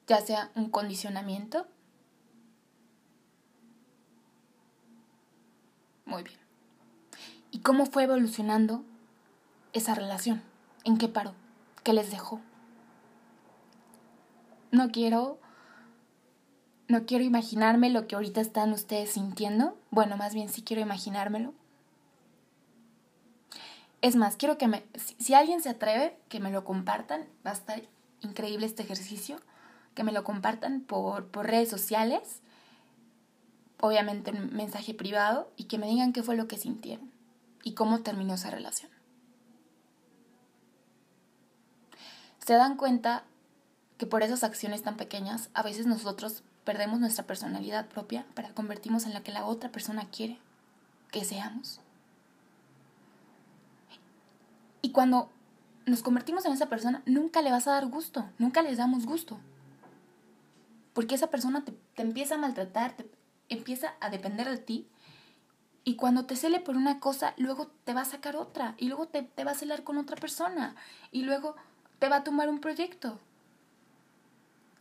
ya 0.06 0.20
sea 0.20 0.50
un 0.54 0.70
condicionamiento. 0.70 1.66
Muy 6.04 6.22
bien. 6.22 6.38
¿Y 7.50 7.60
cómo 7.60 7.86
fue 7.86 8.04
evolucionando 8.04 8.84
esa 9.72 9.94
relación? 9.94 10.42
¿En 10.84 10.98
qué 10.98 11.08
paró? 11.08 11.34
¿Qué 11.82 11.92
les 11.92 12.10
dejó? 12.10 12.40
No 14.70 14.90
quiero 14.90 15.38
no 16.88 17.04
quiero 17.04 17.24
imaginarme 17.24 17.90
lo 17.90 18.06
que 18.06 18.14
ahorita 18.14 18.40
están 18.40 18.72
ustedes 18.72 19.10
sintiendo. 19.10 19.76
Bueno, 19.90 20.16
más 20.16 20.34
bien 20.34 20.48
sí 20.48 20.62
quiero 20.62 20.82
imaginármelo. 20.82 21.52
Es 24.02 24.14
más, 24.14 24.36
quiero 24.36 24.56
que 24.56 24.68
me, 24.68 24.84
si, 25.18 25.34
alguien 25.34 25.60
se 25.60 25.70
atreve, 25.70 26.16
que 26.28 26.38
me 26.38 26.52
lo 26.52 26.64
compartan. 26.64 27.26
Va 27.44 27.50
a 27.50 27.54
estar 27.54 27.82
increíble 28.20 28.66
este 28.66 28.84
ejercicio. 28.84 29.40
Que 29.96 30.04
me 30.04 30.12
lo 30.12 30.22
compartan 30.22 30.82
por, 30.82 31.26
por 31.26 31.46
redes 31.46 31.68
sociales. 31.68 32.40
Obviamente 33.80 34.30
en 34.30 34.54
mensaje 34.54 34.94
privado. 34.94 35.50
Y 35.56 35.64
que 35.64 35.78
me 35.78 35.88
digan 35.88 36.12
qué 36.12 36.22
fue 36.22 36.36
lo 36.36 36.46
que 36.46 36.56
sintieron. 36.56 37.10
Y 37.64 37.74
cómo 37.74 38.02
terminó 38.02 38.34
esa 38.34 38.50
relación. 38.52 38.92
Se 42.46 42.52
dan 42.52 42.76
cuenta 42.76 43.24
que 43.98 44.06
por 44.06 44.22
esas 44.22 44.44
acciones 44.44 44.84
tan 44.84 44.96
pequeñas, 44.96 45.50
a 45.52 45.64
veces 45.64 45.86
nosotros 45.86 46.44
perdemos 46.64 47.00
nuestra 47.00 47.26
personalidad 47.26 47.88
propia 47.88 48.26
para 48.34 48.50
convertirnos 48.50 49.04
en 49.04 49.14
la 49.14 49.22
que 49.22 49.32
la 49.32 49.46
otra 49.46 49.72
persona 49.72 50.08
quiere 50.10 50.38
que 51.10 51.24
seamos. 51.24 51.80
Y 54.82 54.90
cuando 54.90 55.30
nos 55.86 56.02
convertimos 56.02 56.44
en 56.44 56.52
esa 56.52 56.68
persona, 56.68 57.02
nunca 57.06 57.42
le 57.42 57.50
vas 57.50 57.66
a 57.66 57.72
dar 57.72 57.86
gusto, 57.86 58.28
nunca 58.38 58.62
les 58.62 58.78
damos 58.78 59.06
gusto. 59.06 59.38
Porque 60.96 61.14
esa 61.14 61.26
persona 61.26 61.62
te, 61.62 61.74
empieza 61.96 62.36
a 62.36 62.38
maltratar, 62.38 62.96
te 62.96 63.06
empieza 63.50 63.92
a 64.00 64.08
depender 64.08 64.48
de 64.48 64.56
ti. 64.56 64.88
Y 65.84 65.96
cuando 65.96 66.24
te 66.24 66.36
cele 66.36 66.58
por 66.58 66.74
una 66.74 67.00
cosa, 67.00 67.34
luego 67.36 67.66
te 67.84 67.92
va 67.92 68.00
a 68.00 68.06
sacar 68.06 68.34
otra. 68.34 68.76
Y 68.78 68.88
luego 68.88 69.06
te, 69.06 69.22
te 69.22 69.44
va 69.44 69.50
a 69.50 69.56
celar 69.56 69.84
con 69.84 69.98
otra 69.98 70.16
persona. 70.16 70.74
Y 71.12 71.24
luego 71.24 71.54
te 71.98 72.08
va 72.08 72.16
a 72.16 72.24
tomar 72.24 72.48
un 72.48 72.60
proyecto. 72.60 73.20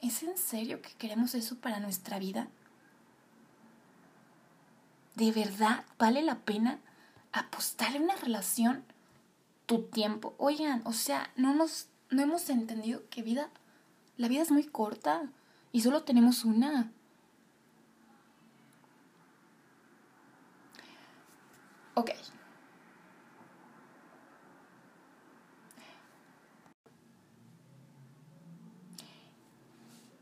¿Es 0.02 0.24
en 0.24 0.38
serio 0.38 0.82
que 0.82 0.94
queremos 0.94 1.36
eso 1.36 1.58
para 1.58 1.82
nuestra 1.82 2.18
vida? 2.18 2.48
¿De 5.16 5.34
verdad 5.34 5.84
vale 5.98 6.22
la 6.22 6.36
pena 6.36 6.80
apostarle 7.34 8.00
una 8.00 8.16
relación 8.16 8.86
tu 9.66 9.82
tiempo. 9.82 10.34
Oigan, 10.38 10.82
o 10.86 10.94
sea, 10.94 11.30
no 11.36 11.54
nos 11.54 11.88
no 12.10 12.22
hemos 12.22 12.50
entendido 12.50 13.02
que 13.10 13.24
vida 13.24 13.50
la 14.16 14.30
vida 14.30 14.44
es 14.44 14.52
muy 14.52 14.64
corta 14.64 15.24
y 15.76 15.82
solo 15.82 16.04
tenemos 16.04 16.46
una. 16.46 16.90
Ok. 21.96 22.12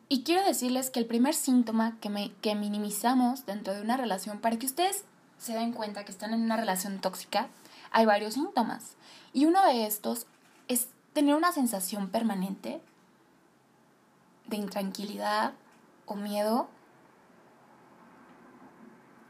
Y 0.10 0.24
quiero 0.24 0.44
decirles 0.44 0.90
que 0.90 1.00
el 1.00 1.06
primer 1.06 1.36
síntoma 1.36 2.00
que, 2.00 2.10
me, 2.10 2.32
que 2.42 2.56
minimizamos 2.56 3.46
dentro 3.46 3.76
de 3.76 3.82
una 3.82 3.96
relación, 3.96 4.40
para 4.40 4.58
que 4.58 4.66
ustedes 4.66 5.06
se 5.38 5.54
den 5.54 5.72
cuenta 5.72 6.04
que 6.04 6.12
están 6.12 6.34
en 6.34 6.42
una 6.42 6.58
relación 6.58 7.00
tóxica, 7.00 7.50
hay 7.92 8.08
varios 8.08 8.34
síntomas. 8.34 8.96
Y 9.34 9.46
uno 9.46 9.64
de 9.68 9.86
estos 9.86 10.26
es 10.68 10.88
tener 11.14 11.36
una 11.36 11.52
sensación 11.52 12.10
permanente 12.10 12.82
de 14.48 14.58
intranquilidad 14.58 15.54
o 16.06 16.16
miedo. 16.16 16.70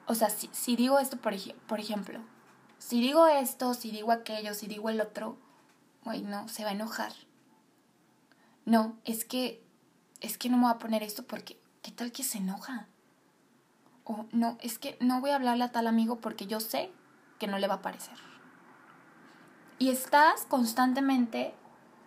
O 0.06 0.16
sea, 0.16 0.30
si, 0.30 0.76
digo 0.76 1.00
esto, 1.00 1.18
por, 1.18 1.34
ejemplo, 1.80 2.20
si 2.78 3.02
digo 3.02 3.28
esto, 3.28 3.74
si 3.74 3.92
digo 3.92 4.12
aquello, 4.12 4.54
si 4.54 4.68
digo 4.68 4.90
el 4.90 5.02
otro, 5.02 5.38
güey, 6.04 6.22
no, 6.22 6.48
se 6.50 6.64
va 6.64 6.70
a 6.70 6.74
enojar. 6.74 7.14
No, 8.66 8.98
es 9.06 9.26
que, 9.26 9.64
es 10.20 10.38
que 10.38 10.50
no 10.50 10.58
me 10.58 10.64
voy 10.64 10.74
a 10.74 10.80
poner 10.80 11.04
esto 11.04 11.24
porque, 11.24 11.60
¿qué 11.82 11.92
tal 11.92 12.12
que 12.12 12.24
se 12.24 12.40
enoja? 12.40 12.88
O 14.04 14.26
no, 14.32 14.58
es 14.62 14.80
que 14.80 14.98
no 15.00 15.22
voy 15.22 15.32
a 15.32 15.36
hablarle 15.36 15.64
a 15.64 15.72
tal 15.72 15.88
amigo 15.88 16.20
porque 16.20 16.48
yo 16.48 16.60
sé 16.60 16.92
que 17.40 17.48
no 17.48 17.58
le 17.58 17.68
va 17.68 17.76
a 17.76 17.82
parecer. 17.82 18.18
Y 19.80 19.90
estás 19.90 20.46
constantemente 20.46 21.54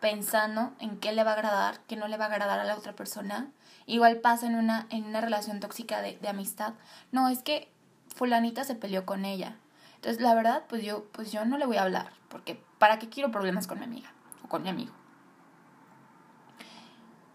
pensando 0.00 0.72
en 0.80 0.98
qué 0.98 1.12
le 1.12 1.24
va 1.24 1.32
a 1.32 1.34
agradar, 1.34 1.80
qué 1.86 1.96
no 1.96 2.08
le 2.08 2.16
va 2.16 2.26
a 2.26 2.28
agradar 2.28 2.58
a 2.58 2.64
la 2.64 2.76
otra 2.76 2.94
persona. 2.94 3.48
Igual 3.86 4.18
pasa 4.18 4.46
en 4.46 4.56
una, 4.56 4.86
en 4.90 5.04
una 5.04 5.20
relación 5.20 5.60
tóxica 5.60 6.02
de, 6.02 6.18
de 6.18 6.28
amistad. 6.28 6.74
No, 7.12 7.28
es 7.28 7.42
que 7.42 7.68
fulanita 8.14 8.64
se 8.64 8.74
peleó 8.74 9.06
con 9.06 9.24
ella. 9.24 9.56
Entonces, 9.96 10.22
la 10.22 10.34
verdad, 10.34 10.64
pues 10.68 10.82
yo, 10.82 11.04
pues 11.12 11.32
yo 11.32 11.44
no 11.44 11.58
le 11.58 11.66
voy 11.66 11.76
a 11.78 11.82
hablar, 11.82 12.12
porque 12.28 12.60
¿para 12.78 12.98
qué 12.98 13.08
quiero 13.08 13.30
problemas 13.30 13.66
con 13.66 13.78
mi 13.78 13.84
amiga 13.84 14.12
o 14.44 14.48
con 14.48 14.62
mi 14.62 14.68
amigo? 14.68 14.92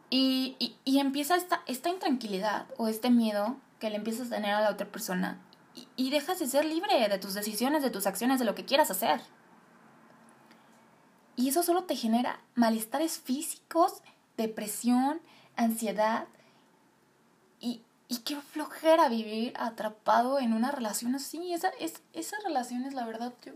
Y, 0.10 0.78
y, 0.84 1.00
empieza 1.00 1.38
esta, 1.38 1.62
esta 1.68 1.90
intranquilidad 1.90 2.66
o 2.78 2.90
este 2.90 3.10
miedo 3.10 3.56
que 3.80 3.90
le 3.90 3.96
empiezas 3.96 4.28
a 4.28 4.36
tener 4.36 4.54
a 4.54 4.60
la 4.60 4.70
otra 4.70 4.88
persona 4.88 5.40
y, 5.74 5.88
y 5.96 6.12
dejas 6.12 6.40
de 6.40 6.48
ser 6.48 6.66
libre 6.66 7.08
de 7.08 7.18
tus 7.18 7.34
decisiones, 7.34 7.82
de 7.82 7.92
tus 7.92 8.06
acciones, 8.06 8.38
de 8.38 8.46
lo 8.46 8.54
que 8.54 8.66
quieras 8.66 8.92
hacer. 8.92 9.22
Y 11.36 11.50
eso 11.50 11.64
solo 11.64 11.84
te 11.84 11.96
genera 11.96 12.42
malestares 12.56 13.20
físicos, 13.20 14.02
depresión, 14.38 15.22
ansiedad 15.56 16.28
y, 17.60 17.82
y 18.08 18.20
qué 18.20 18.36
flojera 18.38 19.10
vivir 19.10 19.54
atrapado 19.58 20.40
en 20.40 20.54
una 20.54 20.72
relación 20.72 21.16
así. 21.16 21.54
Esa, 21.54 21.70
es, 21.80 22.02
esas 22.14 22.44
relaciones, 22.44 22.94
la 22.94 23.06
verdad, 23.06 23.34
yo, 23.46 23.54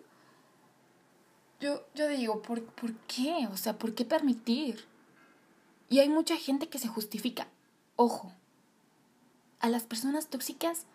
yo, 1.60 1.86
yo 1.94 2.08
digo, 2.08 2.42
¿por, 2.42 2.64
¿por 2.64 2.94
qué? 3.08 3.48
O 3.52 3.58
sea, 3.58 3.78
¿por 3.78 3.94
qué 3.94 4.06
permitir? 4.06 4.86
Y 5.90 6.00
hay 6.00 6.10
mucha 6.10 6.38
gente 6.38 6.70
que 6.70 6.80
se 6.80 6.88
justifica. 6.88 7.48
Ojo, 7.96 8.32
a 9.60 9.70
las 9.70 9.84
personas 9.84 10.28
tóxicas 10.28 10.86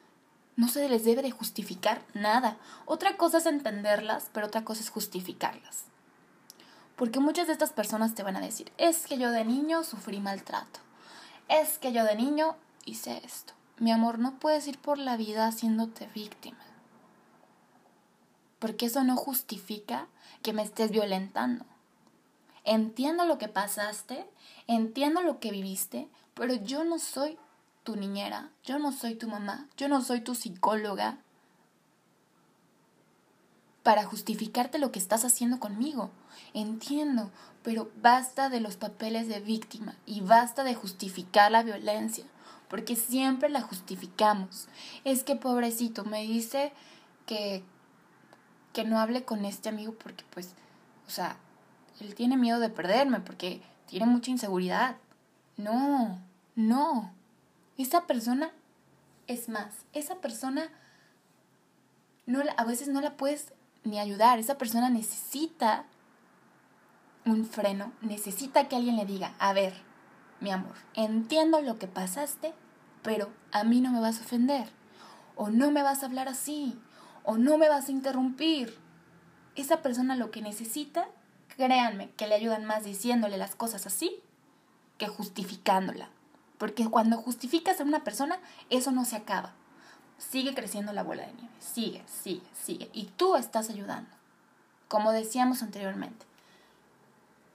no 0.57 0.69
se 0.69 0.89
les 0.89 1.05
debe 1.05 1.23
de 1.23 1.31
justificar 1.31 2.05
nada. 2.15 2.59
Otra 2.87 3.17
cosa 3.17 3.39
es 3.39 3.47
entenderlas, 3.47 4.31
pero 4.33 4.47
otra 4.47 4.65
cosa 4.65 4.81
es 4.81 4.91
justificarlas. 4.91 5.90
Porque 7.01 7.19
muchas 7.19 7.47
de 7.47 7.55
estas 7.55 7.73
personas 7.73 8.15
te 8.15 8.23
van 8.23 8.37
a 8.37 8.43
decir, 8.43 8.71
es 8.77 9.07
que 9.07 9.17
yo 9.17 9.31
de 9.31 9.43
niño 9.43 9.85
sufrí 9.85 10.21
maltrato. 10.21 10.81
Es 11.49 11.79
que 11.79 11.95
yo 11.95 12.05
de 12.05 12.15
niño 12.15 12.57
hice 12.85 13.23
esto. 13.25 13.55
Mi 13.79 13.91
amor, 13.91 14.19
no 14.19 14.39
puedes 14.39 14.69
ir 14.69 14.79
por 14.79 14.99
la 14.99 15.17
vida 15.17 15.47
haciéndote 15.47 16.11
víctima. 16.15 16.59
Porque 18.59 18.85
eso 18.85 19.03
no 19.03 19.17
justifica 19.17 20.09
que 20.43 20.53
me 20.53 20.63
estés 20.63 20.91
violentando. 20.91 21.65
Entiendo 22.65 23.25
lo 23.25 23.39
que 23.39 23.49
pasaste, 23.49 24.29
entiendo 24.67 25.23
lo 25.23 25.41
que 25.41 25.53
viviste, 25.53 26.07
pero 26.35 26.53
yo 26.53 26.85
no 26.85 26.99
soy 26.99 27.39
tu 27.83 27.97
niñera, 27.97 28.51
yo 28.63 28.79
no 28.79 28.93
soy 28.93 29.15
tu 29.15 29.27
mamá, 29.27 29.71
yo 29.79 29.89
no 29.89 30.03
soy 30.03 30.21
tu 30.21 30.35
psicóloga 30.35 31.17
para 33.83 34.05
justificarte 34.05 34.79
lo 34.79 34.93
que 34.93 34.99
estás 34.99 35.25
haciendo 35.25 35.59
conmigo. 35.59 36.11
Entiendo, 36.55 37.31
pero 37.63 37.91
basta 38.01 38.49
de 38.49 38.61
los 38.61 38.77
papeles 38.77 39.29
de 39.29 39.41
víctima 39.41 39.97
y 40.07 40.21
basta 40.21 40.65
de 40.65 40.75
justificar 40.75 41.51
la 41.51 41.63
violencia, 41.63 42.25
porque 42.69 42.97
siempre 42.97 43.49
la 43.49 43.63
justificamos. 43.63 44.69
Es 45.05 45.25
que 45.25 45.37
pobrecito 45.37 46.05
me 46.05 46.23
dice 46.23 46.73
que 47.27 47.63
que 48.73 48.85
no 48.85 48.99
hable 48.99 49.25
con 49.25 49.45
este 49.45 49.69
amigo 49.69 49.95
porque 49.95 50.25
pues, 50.31 50.55
o 51.07 51.11
sea, 51.11 51.37
él 52.01 52.15
tiene 52.15 52.37
miedo 52.37 52.61
de 52.61 52.71
perderme 52.71 53.21
porque 53.21 53.61
tiene 53.87 54.07
mucha 54.07 54.31
inseguridad. 54.31 54.97
No, 55.57 56.21
no. 56.55 57.13
Esa 57.77 58.07
persona 58.07 58.53
es 59.27 59.49
más, 59.49 59.75
esa 59.93 60.17
persona 60.17 60.71
no 62.27 62.43
a 62.57 62.65
veces 62.65 62.89
no 62.89 63.01
la 63.01 63.17
puedes 63.17 63.53
ni 63.85 63.99
ayudar. 63.99 64.39
Esa 64.39 64.59
persona 64.59 64.91
necesita 64.91 65.85
un 67.25 67.45
freno, 67.45 67.93
necesita 68.01 68.69
que 68.69 68.77
alguien 68.77 68.97
le 68.97 69.07
diga, 69.07 69.35
a 69.39 69.53
ver, 69.53 69.75
mi 70.41 70.51
amor, 70.51 70.75
entiendo 70.95 71.61
lo 71.61 71.79
que 71.79 71.87
pasaste, 71.87 72.55
pero 73.03 73.31
a 73.53 73.65
mí 73.65 73.81
no 73.81 73.91
me 73.91 74.01
vas 74.01 74.19
a 74.19 74.23
ofender, 74.23 74.69
o 75.37 75.51
no 75.51 75.71
me 75.71 75.83
vas 75.83 76.03
a 76.03 76.07
hablar 76.07 76.29
así, 76.29 76.79
o 77.25 77.37
no 77.37 77.59
me 77.59 77.69
vas 77.69 77.89
a 77.89 77.93
interrumpir. 77.93 78.79
Esa 79.55 79.83
persona 79.83 80.17
lo 80.17 80.31
que 80.31 80.43
necesita, 80.43 81.09
créanme, 81.49 82.11
que 82.13 82.27
le 82.27 82.35
ayudan 82.35 82.65
más 82.65 82.85
diciéndole 82.85 83.37
las 83.37 83.55
cosas 83.55 83.87
así 83.87 84.23
que 84.97 85.09
justificándola. 85.09 86.09
Porque 86.59 86.89
cuando 86.89 87.17
justificas 87.17 87.81
a 87.81 87.85
una 87.85 88.05
persona, 88.05 88.39
eso 88.69 88.93
no 88.93 89.05
se 89.05 89.17
acaba 89.17 89.55
sigue 90.21 90.55
creciendo 90.55 90.93
la 90.93 91.03
bola 91.03 91.27
de 91.27 91.33
nieve, 91.33 91.55
sigue, 91.59 92.05
sigue, 92.07 92.47
sigue. 92.55 92.91
Y 92.93 93.07
tú 93.07 93.37
estás 93.37 93.71
ayudando, 93.71 94.11
como 94.89 95.13
decíamos 95.13 95.63
anteriormente. 95.63 96.27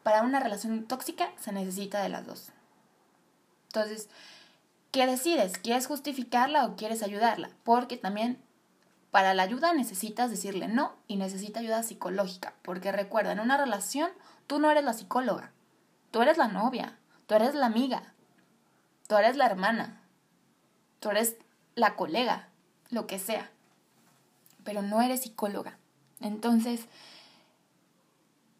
Para 0.03 0.23
una 0.23 0.39
relación 0.39 0.85
tóxica 0.85 1.31
se 1.39 1.51
necesita 1.51 2.01
de 2.01 2.09
las 2.09 2.25
dos. 2.25 2.49
Entonces, 3.67 4.09
¿qué 4.91 5.05
decides? 5.05 5.57
¿Quieres 5.57 5.87
justificarla 5.87 6.65
o 6.65 6.75
quieres 6.75 7.03
ayudarla? 7.03 7.49
Porque 7.63 7.97
también 7.97 8.41
para 9.11 9.33
la 9.33 9.43
ayuda 9.43 9.73
necesitas 9.73 10.29
decirle 10.29 10.67
no 10.67 10.95
y 11.07 11.15
necesita 11.15 11.59
ayuda 11.59 11.83
psicológica. 11.83 12.53
Porque 12.61 12.91
recuerda, 12.91 13.31
en 13.31 13.39
una 13.39 13.57
relación 13.57 14.09
tú 14.47 14.59
no 14.59 14.69
eres 14.69 14.83
la 14.83 14.93
psicóloga, 14.93 15.51
tú 16.11 16.21
eres 16.21 16.37
la 16.37 16.47
novia, 16.47 16.97
tú 17.25 17.35
eres 17.35 17.55
la 17.55 17.65
amiga, 17.65 18.13
tú 19.07 19.15
eres 19.17 19.37
la 19.37 19.45
hermana, 19.45 20.01
tú 20.99 21.09
eres 21.09 21.37
la 21.75 21.95
colega, 21.95 22.49
lo 22.89 23.07
que 23.07 23.19
sea, 23.19 23.49
pero 24.63 24.81
no 24.81 25.01
eres 25.01 25.21
psicóloga. 25.23 25.77
Entonces, 26.19 26.87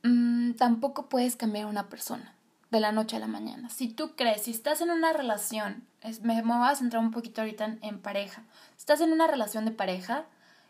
mm, 0.03 0.53
tampoco 0.53 1.09
puedes 1.09 1.35
cambiar 1.35 1.65
a 1.65 1.69
una 1.69 1.89
persona 1.89 2.35
de 2.71 2.79
la 2.79 2.91
noche 2.91 3.15
a 3.15 3.19
la 3.19 3.27
mañana. 3.27 3.69
Si 3.69 3.87
tú 3.87 4.15
crees, 4.15 4.43
si 4.43 4.51
estás 4.51 4.81
en 4.81 4.91
una 4.91 5.13
relación, 5.13 5.87
es, 6.01 6.21
me, 6.21 6.41
voy 6.41 6.67
a 6.67 6.75
centrar 6.75 7.01
un 7.01 7.11
poquito 7.11 7.41
ahorita 7.41 7.77
en, 7.81 7.99
pareja, 7.99 8.43
estás 8.77 9.01
en 9.01 9.11
una 9.11 9.27
relación 9.27 9.65
de 9.65 9.71
pareja 9.71 10.25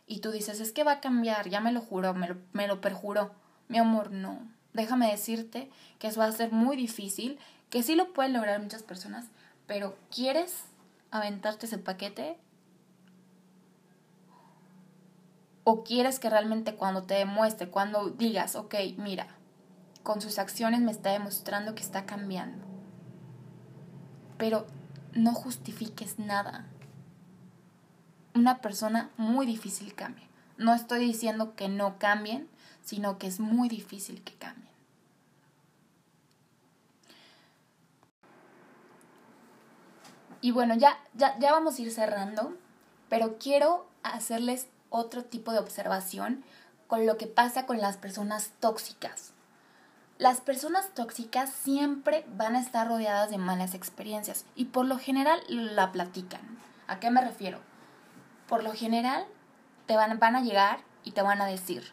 y 0.07 0.19
tú 0.19 0.31
dices, 0.31 0.59
es 0.59 0.71
que 0.71 0.83
va 0.83 0.93
a 0.93 1.01
cambiar, 1.01 1.49
ya 1.49 1.61
me 1.61 1.71
lo 1.71 1.81
juró, 1.81 2.13
me 2.13 2.27
lo, 2.27 2.37
me 2.53 2.67
lo 2.67 2.79
perjuró. 2.79 3.31
Mi 3.67 3.79
amor, 3.79 4.11
no. 4.11 4.39
Déjame 4.73 5.09
decirte 5.09 5.71
que 5.97 6.07
eso 6.07 6.19
va 6.19 6.27
a 6.27 6.31
ser 6.31 6.51
muy 6.51 6.75
difícil, 6.75 7.39
que 7.69 7.81
sí 7.81 7.95
lo 7.95 8.13
pueden 8.13 8.33
lograr 8.33 8.61
muchas 8.61 8.83
personas, 8.83 9.25
pero 9.65 9.97
¿quieres 10.13 10.65
aventarte 11.11 11.65
ese 11.65 11.77
paquete? 11.77 12.37
¿O 15.67 15.83
quieres 15.83 16.19
que 16.19 16.29
realmente 16.29 16.75
cuando 16.75 17.01
te 17.01 17.15
demuestre, 17.15 17.69
cuando 17.69 18.11
digas, 18.11 18.55
ok, 18.55 18.75
mira, 18.97 19.25
con 20.03 20.21
sus 20.21 20.37
acciones 20.37 20.79
me 20.79 20.91
está 20.91 21.09
demostrando 21.09 21.73
que 21.73 21.81
está 21.81 22.05
cambiando? 22.05 22.63
Pero 24.37 24.67
no 25.13 25.33
justifiques 25.33 26.19
nada. 26.19 26.67
Una 28.35 28.59
persona 28.61 29.09
muy 29.17 29.47
difícil 29.47 29.95
cambia. 29.95 30.27
No 30.57 30.71
estoy 30.75 30.99
diciendo 30.99 31.55
que 31.55 31.67
no 31.67 31.97
cambien, 31.97 32.47
sino 32.83 33.17
que 33.17 33.25
es 33.25 33.39
muy 33.39 33.67
difícil 33.67 34.21
que 34.21 34.35
cambien. 34.35 34.69
Y 40.41 40.51
bueno, 40.51 40.75
ya, 40.75 40.99
ya, 41.15 41.39
ya 41.39 41.51
vamos 41.51 41.79
a 41.79 41.81
ir 41.81 41.91
cerrando, 41.91 42.55
pero 43.09 43.39
quiero 43.39 43.87
hacerles 44.03 44.67
otro 44.89 45.23
tipo 45.23 45.51
de 45.51 45.59
observación 45.59 46.43
con 46.87 47.05
lo 47.05 47.17
que 47.17 47.27
pasa 47.27 47.65
con 47.65 47.79
las 47.79 47.97
personas 47.97 48.51
tóxicas. 48.59 49.31
Las 50.17 50.39
personas 50.39 50.93
tóxicas 50.93 51.49
siempre 51.49 52.25
van 52.35 52.55
a 52.55 52.61
estar 52.61 52.87
rodeadas 52.87 53.29
de 53.29 53.37
malas 53.37 53.73
experiencias 53.73 54.45
y 54.55 54.65
por 54.65 54.85
lo 54.85 54.97
general 54.97 55.41
la 55.49 55.91
platican. 55.91 56.41
¿A 56.87 56.99
qué 56.99 57.11
me 57.11 57.21
refiero? 57.21 57.59
Por 58.47 58.63
lo 58.63 58.71
general 58.71 59.25
te 59.87 59.95
van, 59.95 60.17
van 60.19 60.35
a 60.35 60.41
llegar 60.41 60.79
y 61.03 61.11
te 61.11 61.21
van 61.21 61.41
a 61.41 61.45
decir, 61.45 61.83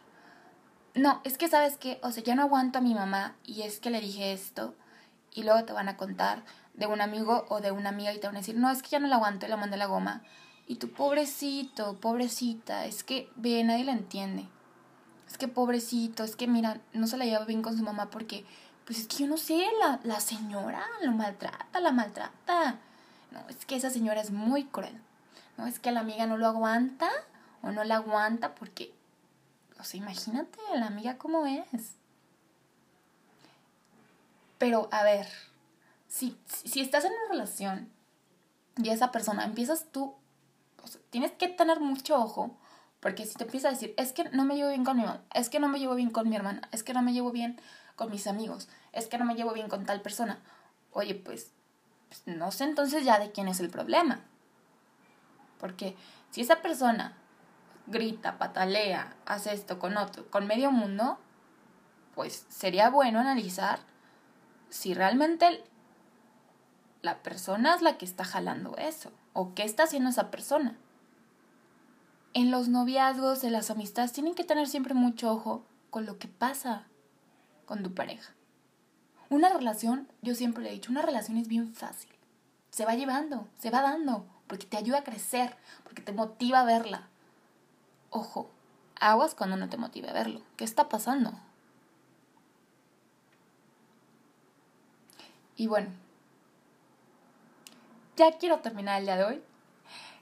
no, 0.95 1.21
es 1.23 1.37
que 1.37 1.49
sabes 1.49 1.77
que, 1.77 1.99
o 2.03 2.11
sea, 2.11 2.23
yo 2.23 2.35
no 2.35 2.43
aguanto 2.43 2.77
a 2.77 2.81
mi 2.81 2.93
mamá 2.93 3.35
y 3.43 3.63
es 3.63 3.79
que 3.79 3.89
le 3.89 3.99
dije 3.99 4.31
esto 4.31 4.75
y 5.31 5.43
luego 5.43 5.65
te 5.65 5.73
van 5.73 5.89
a 5.89 5.97
contar, 5.97 6.43
de 6.73 6.87
un 6.87 7.01
amigo 7.01 7.45
o 7.49 7.61
de 7.61 7.71
una 7.71 7.89
amiga 7.89 8.13
y 8.13 8.19
te 8.19 8.27
van 8.27 8.35
a 8.35 8.39
decir, 8.39 8.55
no, 8.55 8.69
es 8.69 8.81
que 8.81 8.89
ya 8.89 8.99
no 8.99 9.07
la 9.07 9.15
aguanto 9.15 9.45
y 9.45 9.49
la 9.49 9.57
mandé 9.57 9.77
la 9.77 9.85
goma. 9.85 10.23
Y 10.67 10.75
tú, 10.75 10.89
pobrecito, 10.89 11.97
pobrecita, 11.99 12.85
es 12.85 13.03
que 13.03 13.29
ve, 13.35 13.63
nadie 13.63 13.83
la 13.83 13.91
entiende. 13.91 14.47
Es 15.27 15.37
que 15.37 15.47
pobrecito, 15.47 16.23
es 16.23 16.35
que 16.35 16.47
mira, 16.47 16.79
no 16.93 17.07
se 17.07 17.17
la 17.17 17.25
lleva 17.25 17.45
bien 17.45 17.61
con 17.61 17.77
su 17.77 17.83
mamá 17.83 18.09
porque, 18.09 18.45
pues 18.85 18.99
es 18.99 19.07
que 19.07 19.17
yo 19.17 19.27
no 19.27 19.37
sé, 19.37 19.65
la, 19.79 19.99
la 20.03 20.19
señora 20.19 20.85
lo 21.01 21.11
maltrata, 21.11 21.79
la 21.79 21.91
maltrata. 21.91 22.79
No, 23.31 23.39
es 23.49 23.65
que 23.65 23.75
esa 23.75 23.89
señora 23.89 24.21
es 24.21 24.31
muy 24.31 24.65
cruel. 24.65 25.01
No, 25.57 25.67
es 25.67 25.79
que 25.79 25.91
la 25.91 25.99
amiga 26.01 26.25
no 26.27 26.37
lo 26.37 26.47
aguanta 26.47 27.09
o 27.61 27.71
no 27.71 27.83
la 27.83 27.95
aguanta 27.95 28.55
porque, 28.55 28.93
o 29.79 29.83
sea, 29.83 29.97
imagínate 29.97 30.59
la 30.75 30.87
amiga 30.87 31.17
cómo 31.17 31.45
es. 31.45 31.95
Pero, 34.57 34.87
a 34.91 35.03
ver, 35.03 35.27
si, 36.07 36.37
si 36.47 36.79
estás 36.79 37.05
en 37.05 37.11
una 37.11 37.31
relación 37.31 37.89
y 38.77 38.89
esa 38.89 39.11
persona 39.11 39.45
empiezas 39.45 39.87
tú, 39.91 40.15
tienes 41.09 41.31
que 41.31 41.47
tener 41.47 41.79
mucho 41.79 42.17
ojo, 42.17 42.55
porque 42.99 43.25
si 43.25 43.35
te 43.35 43.43
empieza 43.43 43.67
a 43.67 43.71
decir, 43.71 43.93
es 43.97 44.13
que 44.13 44.25
no 44.29 44.45
me 44.45 44.55
llevo 44.55 44.69
bien 44.69 44.85
con 44.85 44.97
mi 44.97 45.03
mamá, 45.03 45.21
es 45.33 45.49
que 45.49 45.59
no 45.59 45.67
me 45.67 45.79
llevo 45.79 45.95
bien 45.95 46.09
con 46.09 46.29
mi 46.29 46.35
hermana, 46.35 46.67
es 46.71 46.83
que 46.83 46.93
no 46.93 47.01
me 47.01 47.13
llevo 47.13 47.31
bien 47.31 47.59
con 47.95 48.09
mis 48.09 48.27
amigos, 48.27 48.69
es 48.91 49.07
que 49.07 49.17
no 49.17 49.25
me 49.25 49.35
llevo 49.35 49.53
bien 49.53 49.69
con 49.69 49.85
tal 49.85 50.01
persona, 50.01 50.39
oye, 50.91 51.15
pues, 51.15 51.51
pues 52.07 52.23
no 52.25 52.51
sé 52.51 52.63
entonces 52.63 53.03
ya 53.03 53.19
de 53.19 53.31
quién 53.31 53.47
es 53.47 53.59
el 53.59 53.69
problema. 53.69 54.21
Porque 55.59 55.95
si 56.31 56.41
esa 56.41 56.61
persona 56.61 57.17
grita, 57.87 58.37
patalea, 58.37 59.15
hace 59.25 59.53
esto 59.53 59.79
con 59.79 59.97
otro, 59.97 60.29
con 60.29 60.47
medio 60.47 60.71
mundo, 60.71 61.17
pues 62.15 62.45
sería 62.49 62.89
bueno 62.89 63.19
analizar 63.19 63.79
si 64.69 64.93
realmente 64.93 65.63
la 67.01 67.21
persona 67.21 67.75
es 67.75 67.81
la 67.81 67.97
que 67.97 68.05
está 68.05 68.23
jalando 68.23 68.75
eso 68.77 69.11
o 69.33 69.53
qué 69.53 69.63
está 69.63 69.83
haciendo 69.83 70.09
esa 70.09 70.31
persona. 70.31 70.77
En 72.33 72.49
los 72.49 72.67
noviazgos, 72.67 73.43
en 73.43 73.53
las 73.53 73.69
amistades, 73.69 74.11
tienen 74.11 74.35
que 74.35 74.43
tener 74.43 74.67
siempre 74.67 74.93
mucho 74.93 75.31
ojo 75.31 75.63
con 75.89 76.05
lo 76.05 76.17
que 76.17 76.27
pasa 76.27 76.87
con 77.65 77.83
tu 77.83 77.93
pareja. 77.93 78.33
Una 79.29 79.49
relación, 79.49 80.07
yo 80.21 80.35
siempre 80.35 80.63
le 80.63 80.69
he 80.69 80.73
dicho, 80.73 80.91
una 80.91 81.01
relación 81.01 81.37
es 81.37 81.47
bien 81.47 81.73
fácil. 81.73 82.09
Se 82.69 82.85
va 82.85 82.95
llevando, 82.95 83.47
se 83.57 83.69
va 83.69 83.81
dando, 83.81 84.25
porque 84.47 84.65
te 84.65 84.77
ayuda 84.77 84.99
a 84.99 85.03
crecer, 85.03 85.55
porque 85.83 86.01
te 86.01 86.11
motiva 86.11 86.61
a 86.61 86.65
verla. 86.65 87.07
Ojo, 88.09 88.49
aguas 88.99 89.35
cuando 89.35 89.57
no 89.57 89.69
te 89.69 89.77
motive 89.77 90.09
a 90.09 90.13
verlo. 90.13 90.41
¿Qué 90.57 90.63
está 90.63 90.89
pasando? 90.89 91.33
Y 95.55 95.67
bueno, 95.67 95.89
ya 98.15 98.31
quiero 98.37 98.59
terminar 98.59 98.99
el 98.99 99.05
día 99.05 99.17
de 99.17 99.23
hoy. 99.23 99.41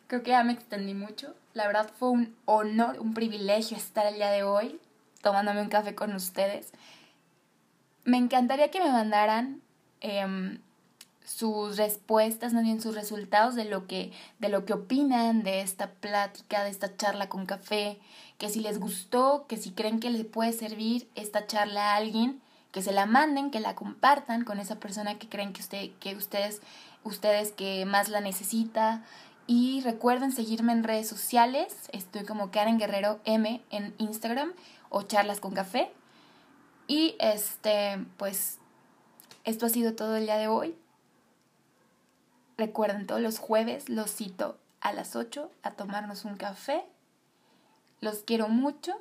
Creo 0.07 0.23
que 0.23 0.31
ya 0.31 0.43
me 0.43 0.53
extendí 0.53 0.93
mucho. 0.93 1.33
La 1.53 1.67
verdad 1.67 1.89
fue 1.97 2.09
un 2.09 2.35
honor, 2.45 2.99
un 2.99 3.13
privilegio 3.13 3.77
estar 3.77 4.05
el 4.05 4.15
día 4.15 4.31
de 4.31 4.43
hoy 4.43 4.79
tomándome 5.21 5.61
un 5.61 5.69
café 5.69 5.95
con 5.95 6.13
ustedes. 6.13 6.71
Me 8.03 8.17
encantaría 8.17 8.71
que 8.71 8.79
me 8.79 8.91
mandaran 8.91 9.61
em, 10.01 10.59
sus 11.23 11.77
respuestas, 11.77 12.53
no 12.53 12.61
bien 12.61 12.81
sus 12.81 12.95
resultados 12.95 13.55
de 13.55 13.65
lo 13.65 13.87
que 13.87 14.11
de 14.39 14.49
lo 14.49 14.65
que 14.65 14.73
opinan 14.73 15.43
de 15.43 15.61
esta 15.61 15.91
plática, 15.91 16.63
de 16.63 16.71
esta 16.71 16.95
charla 16.97 17.29
con 17.29 17.45
café, 17.45 17.99
que 18.37 18.49
si 18.49 18.59
les 18.59 18.79
gustó, 18.79 19.45
que 19.47 19.57
si 19.57 19.71
creen 19.71 19.99
que 19.99 20.09
les 20.09 20.25
puede 20.25 20.53
servir 20.53 21.07
esta 21.15 21.45
charla 21.45 21.93
a 21.93 21.97
alguien, 21.97 22.41
que 22.71 22.81
se 22.81 22.91
la 22.91 23.05
manden, 23.05 23.51
que 23.51 23.59
la 23.59 23.75
compartan 23.75 24.43
con 24.43 24.59
esa 24.59 24.77
persona 24.77 25.19
que 25.19 25.29
creen 25.29 25.53
que 25.53 25.61
usted 25.61 25.91
que 25.99 26.15
ustedes 26.15 26.61
ustedes 27.03 27.51
que 27.51 27.85
más 27.85 28.09
la 28.09 28.21
necesita. 28.21 29.03
Y 29.47 29.81
recuerden 29.81 30.31
seguirme 30.31 30.71
en 30.71 30.83
redes 30.83 31.07
sociales. 31.07 31.89
Estoy 31.91 32.23
como 32.23 32.51
Karen 32.51 32.77
Guerrero 32.77 33.19
M 33.25 33.61
en 33.69 33.93
Instagram 33.97 34.53
o 34.89 35.03
charlas 35.03 35.39
con 35.39 35.53
café. 35.53 35.91
Y 36.87 37.15
este, 37.19 38.05
pues, 38.17 38.57
esto 39.43 39.65
ha 39.65 39.69
sido 39.69 39.95
todo 39.95 40.15
el 40.15 40.25
día 40.25 40.37
de 40.37 40.47
hoy. 40.47 40.75
Recuerden, 42.57 43.07
todos 43.07 43.21
los 43.21 43.39
jueves 43.39 43.89
los 43.89 44.13
cito 44.13 44.57
a 44.81 44.93
las 44.93 45.15
8 45.15 45.49
a 45.63 45.71
tomarnos 45.71 46.25
un 46.25 46.35
café. 46.35 46.83
Los 48.01 48.19
quiero 48.23 48.49
mucho. 48.49 48.93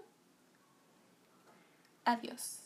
Adiós. 2.05 2.60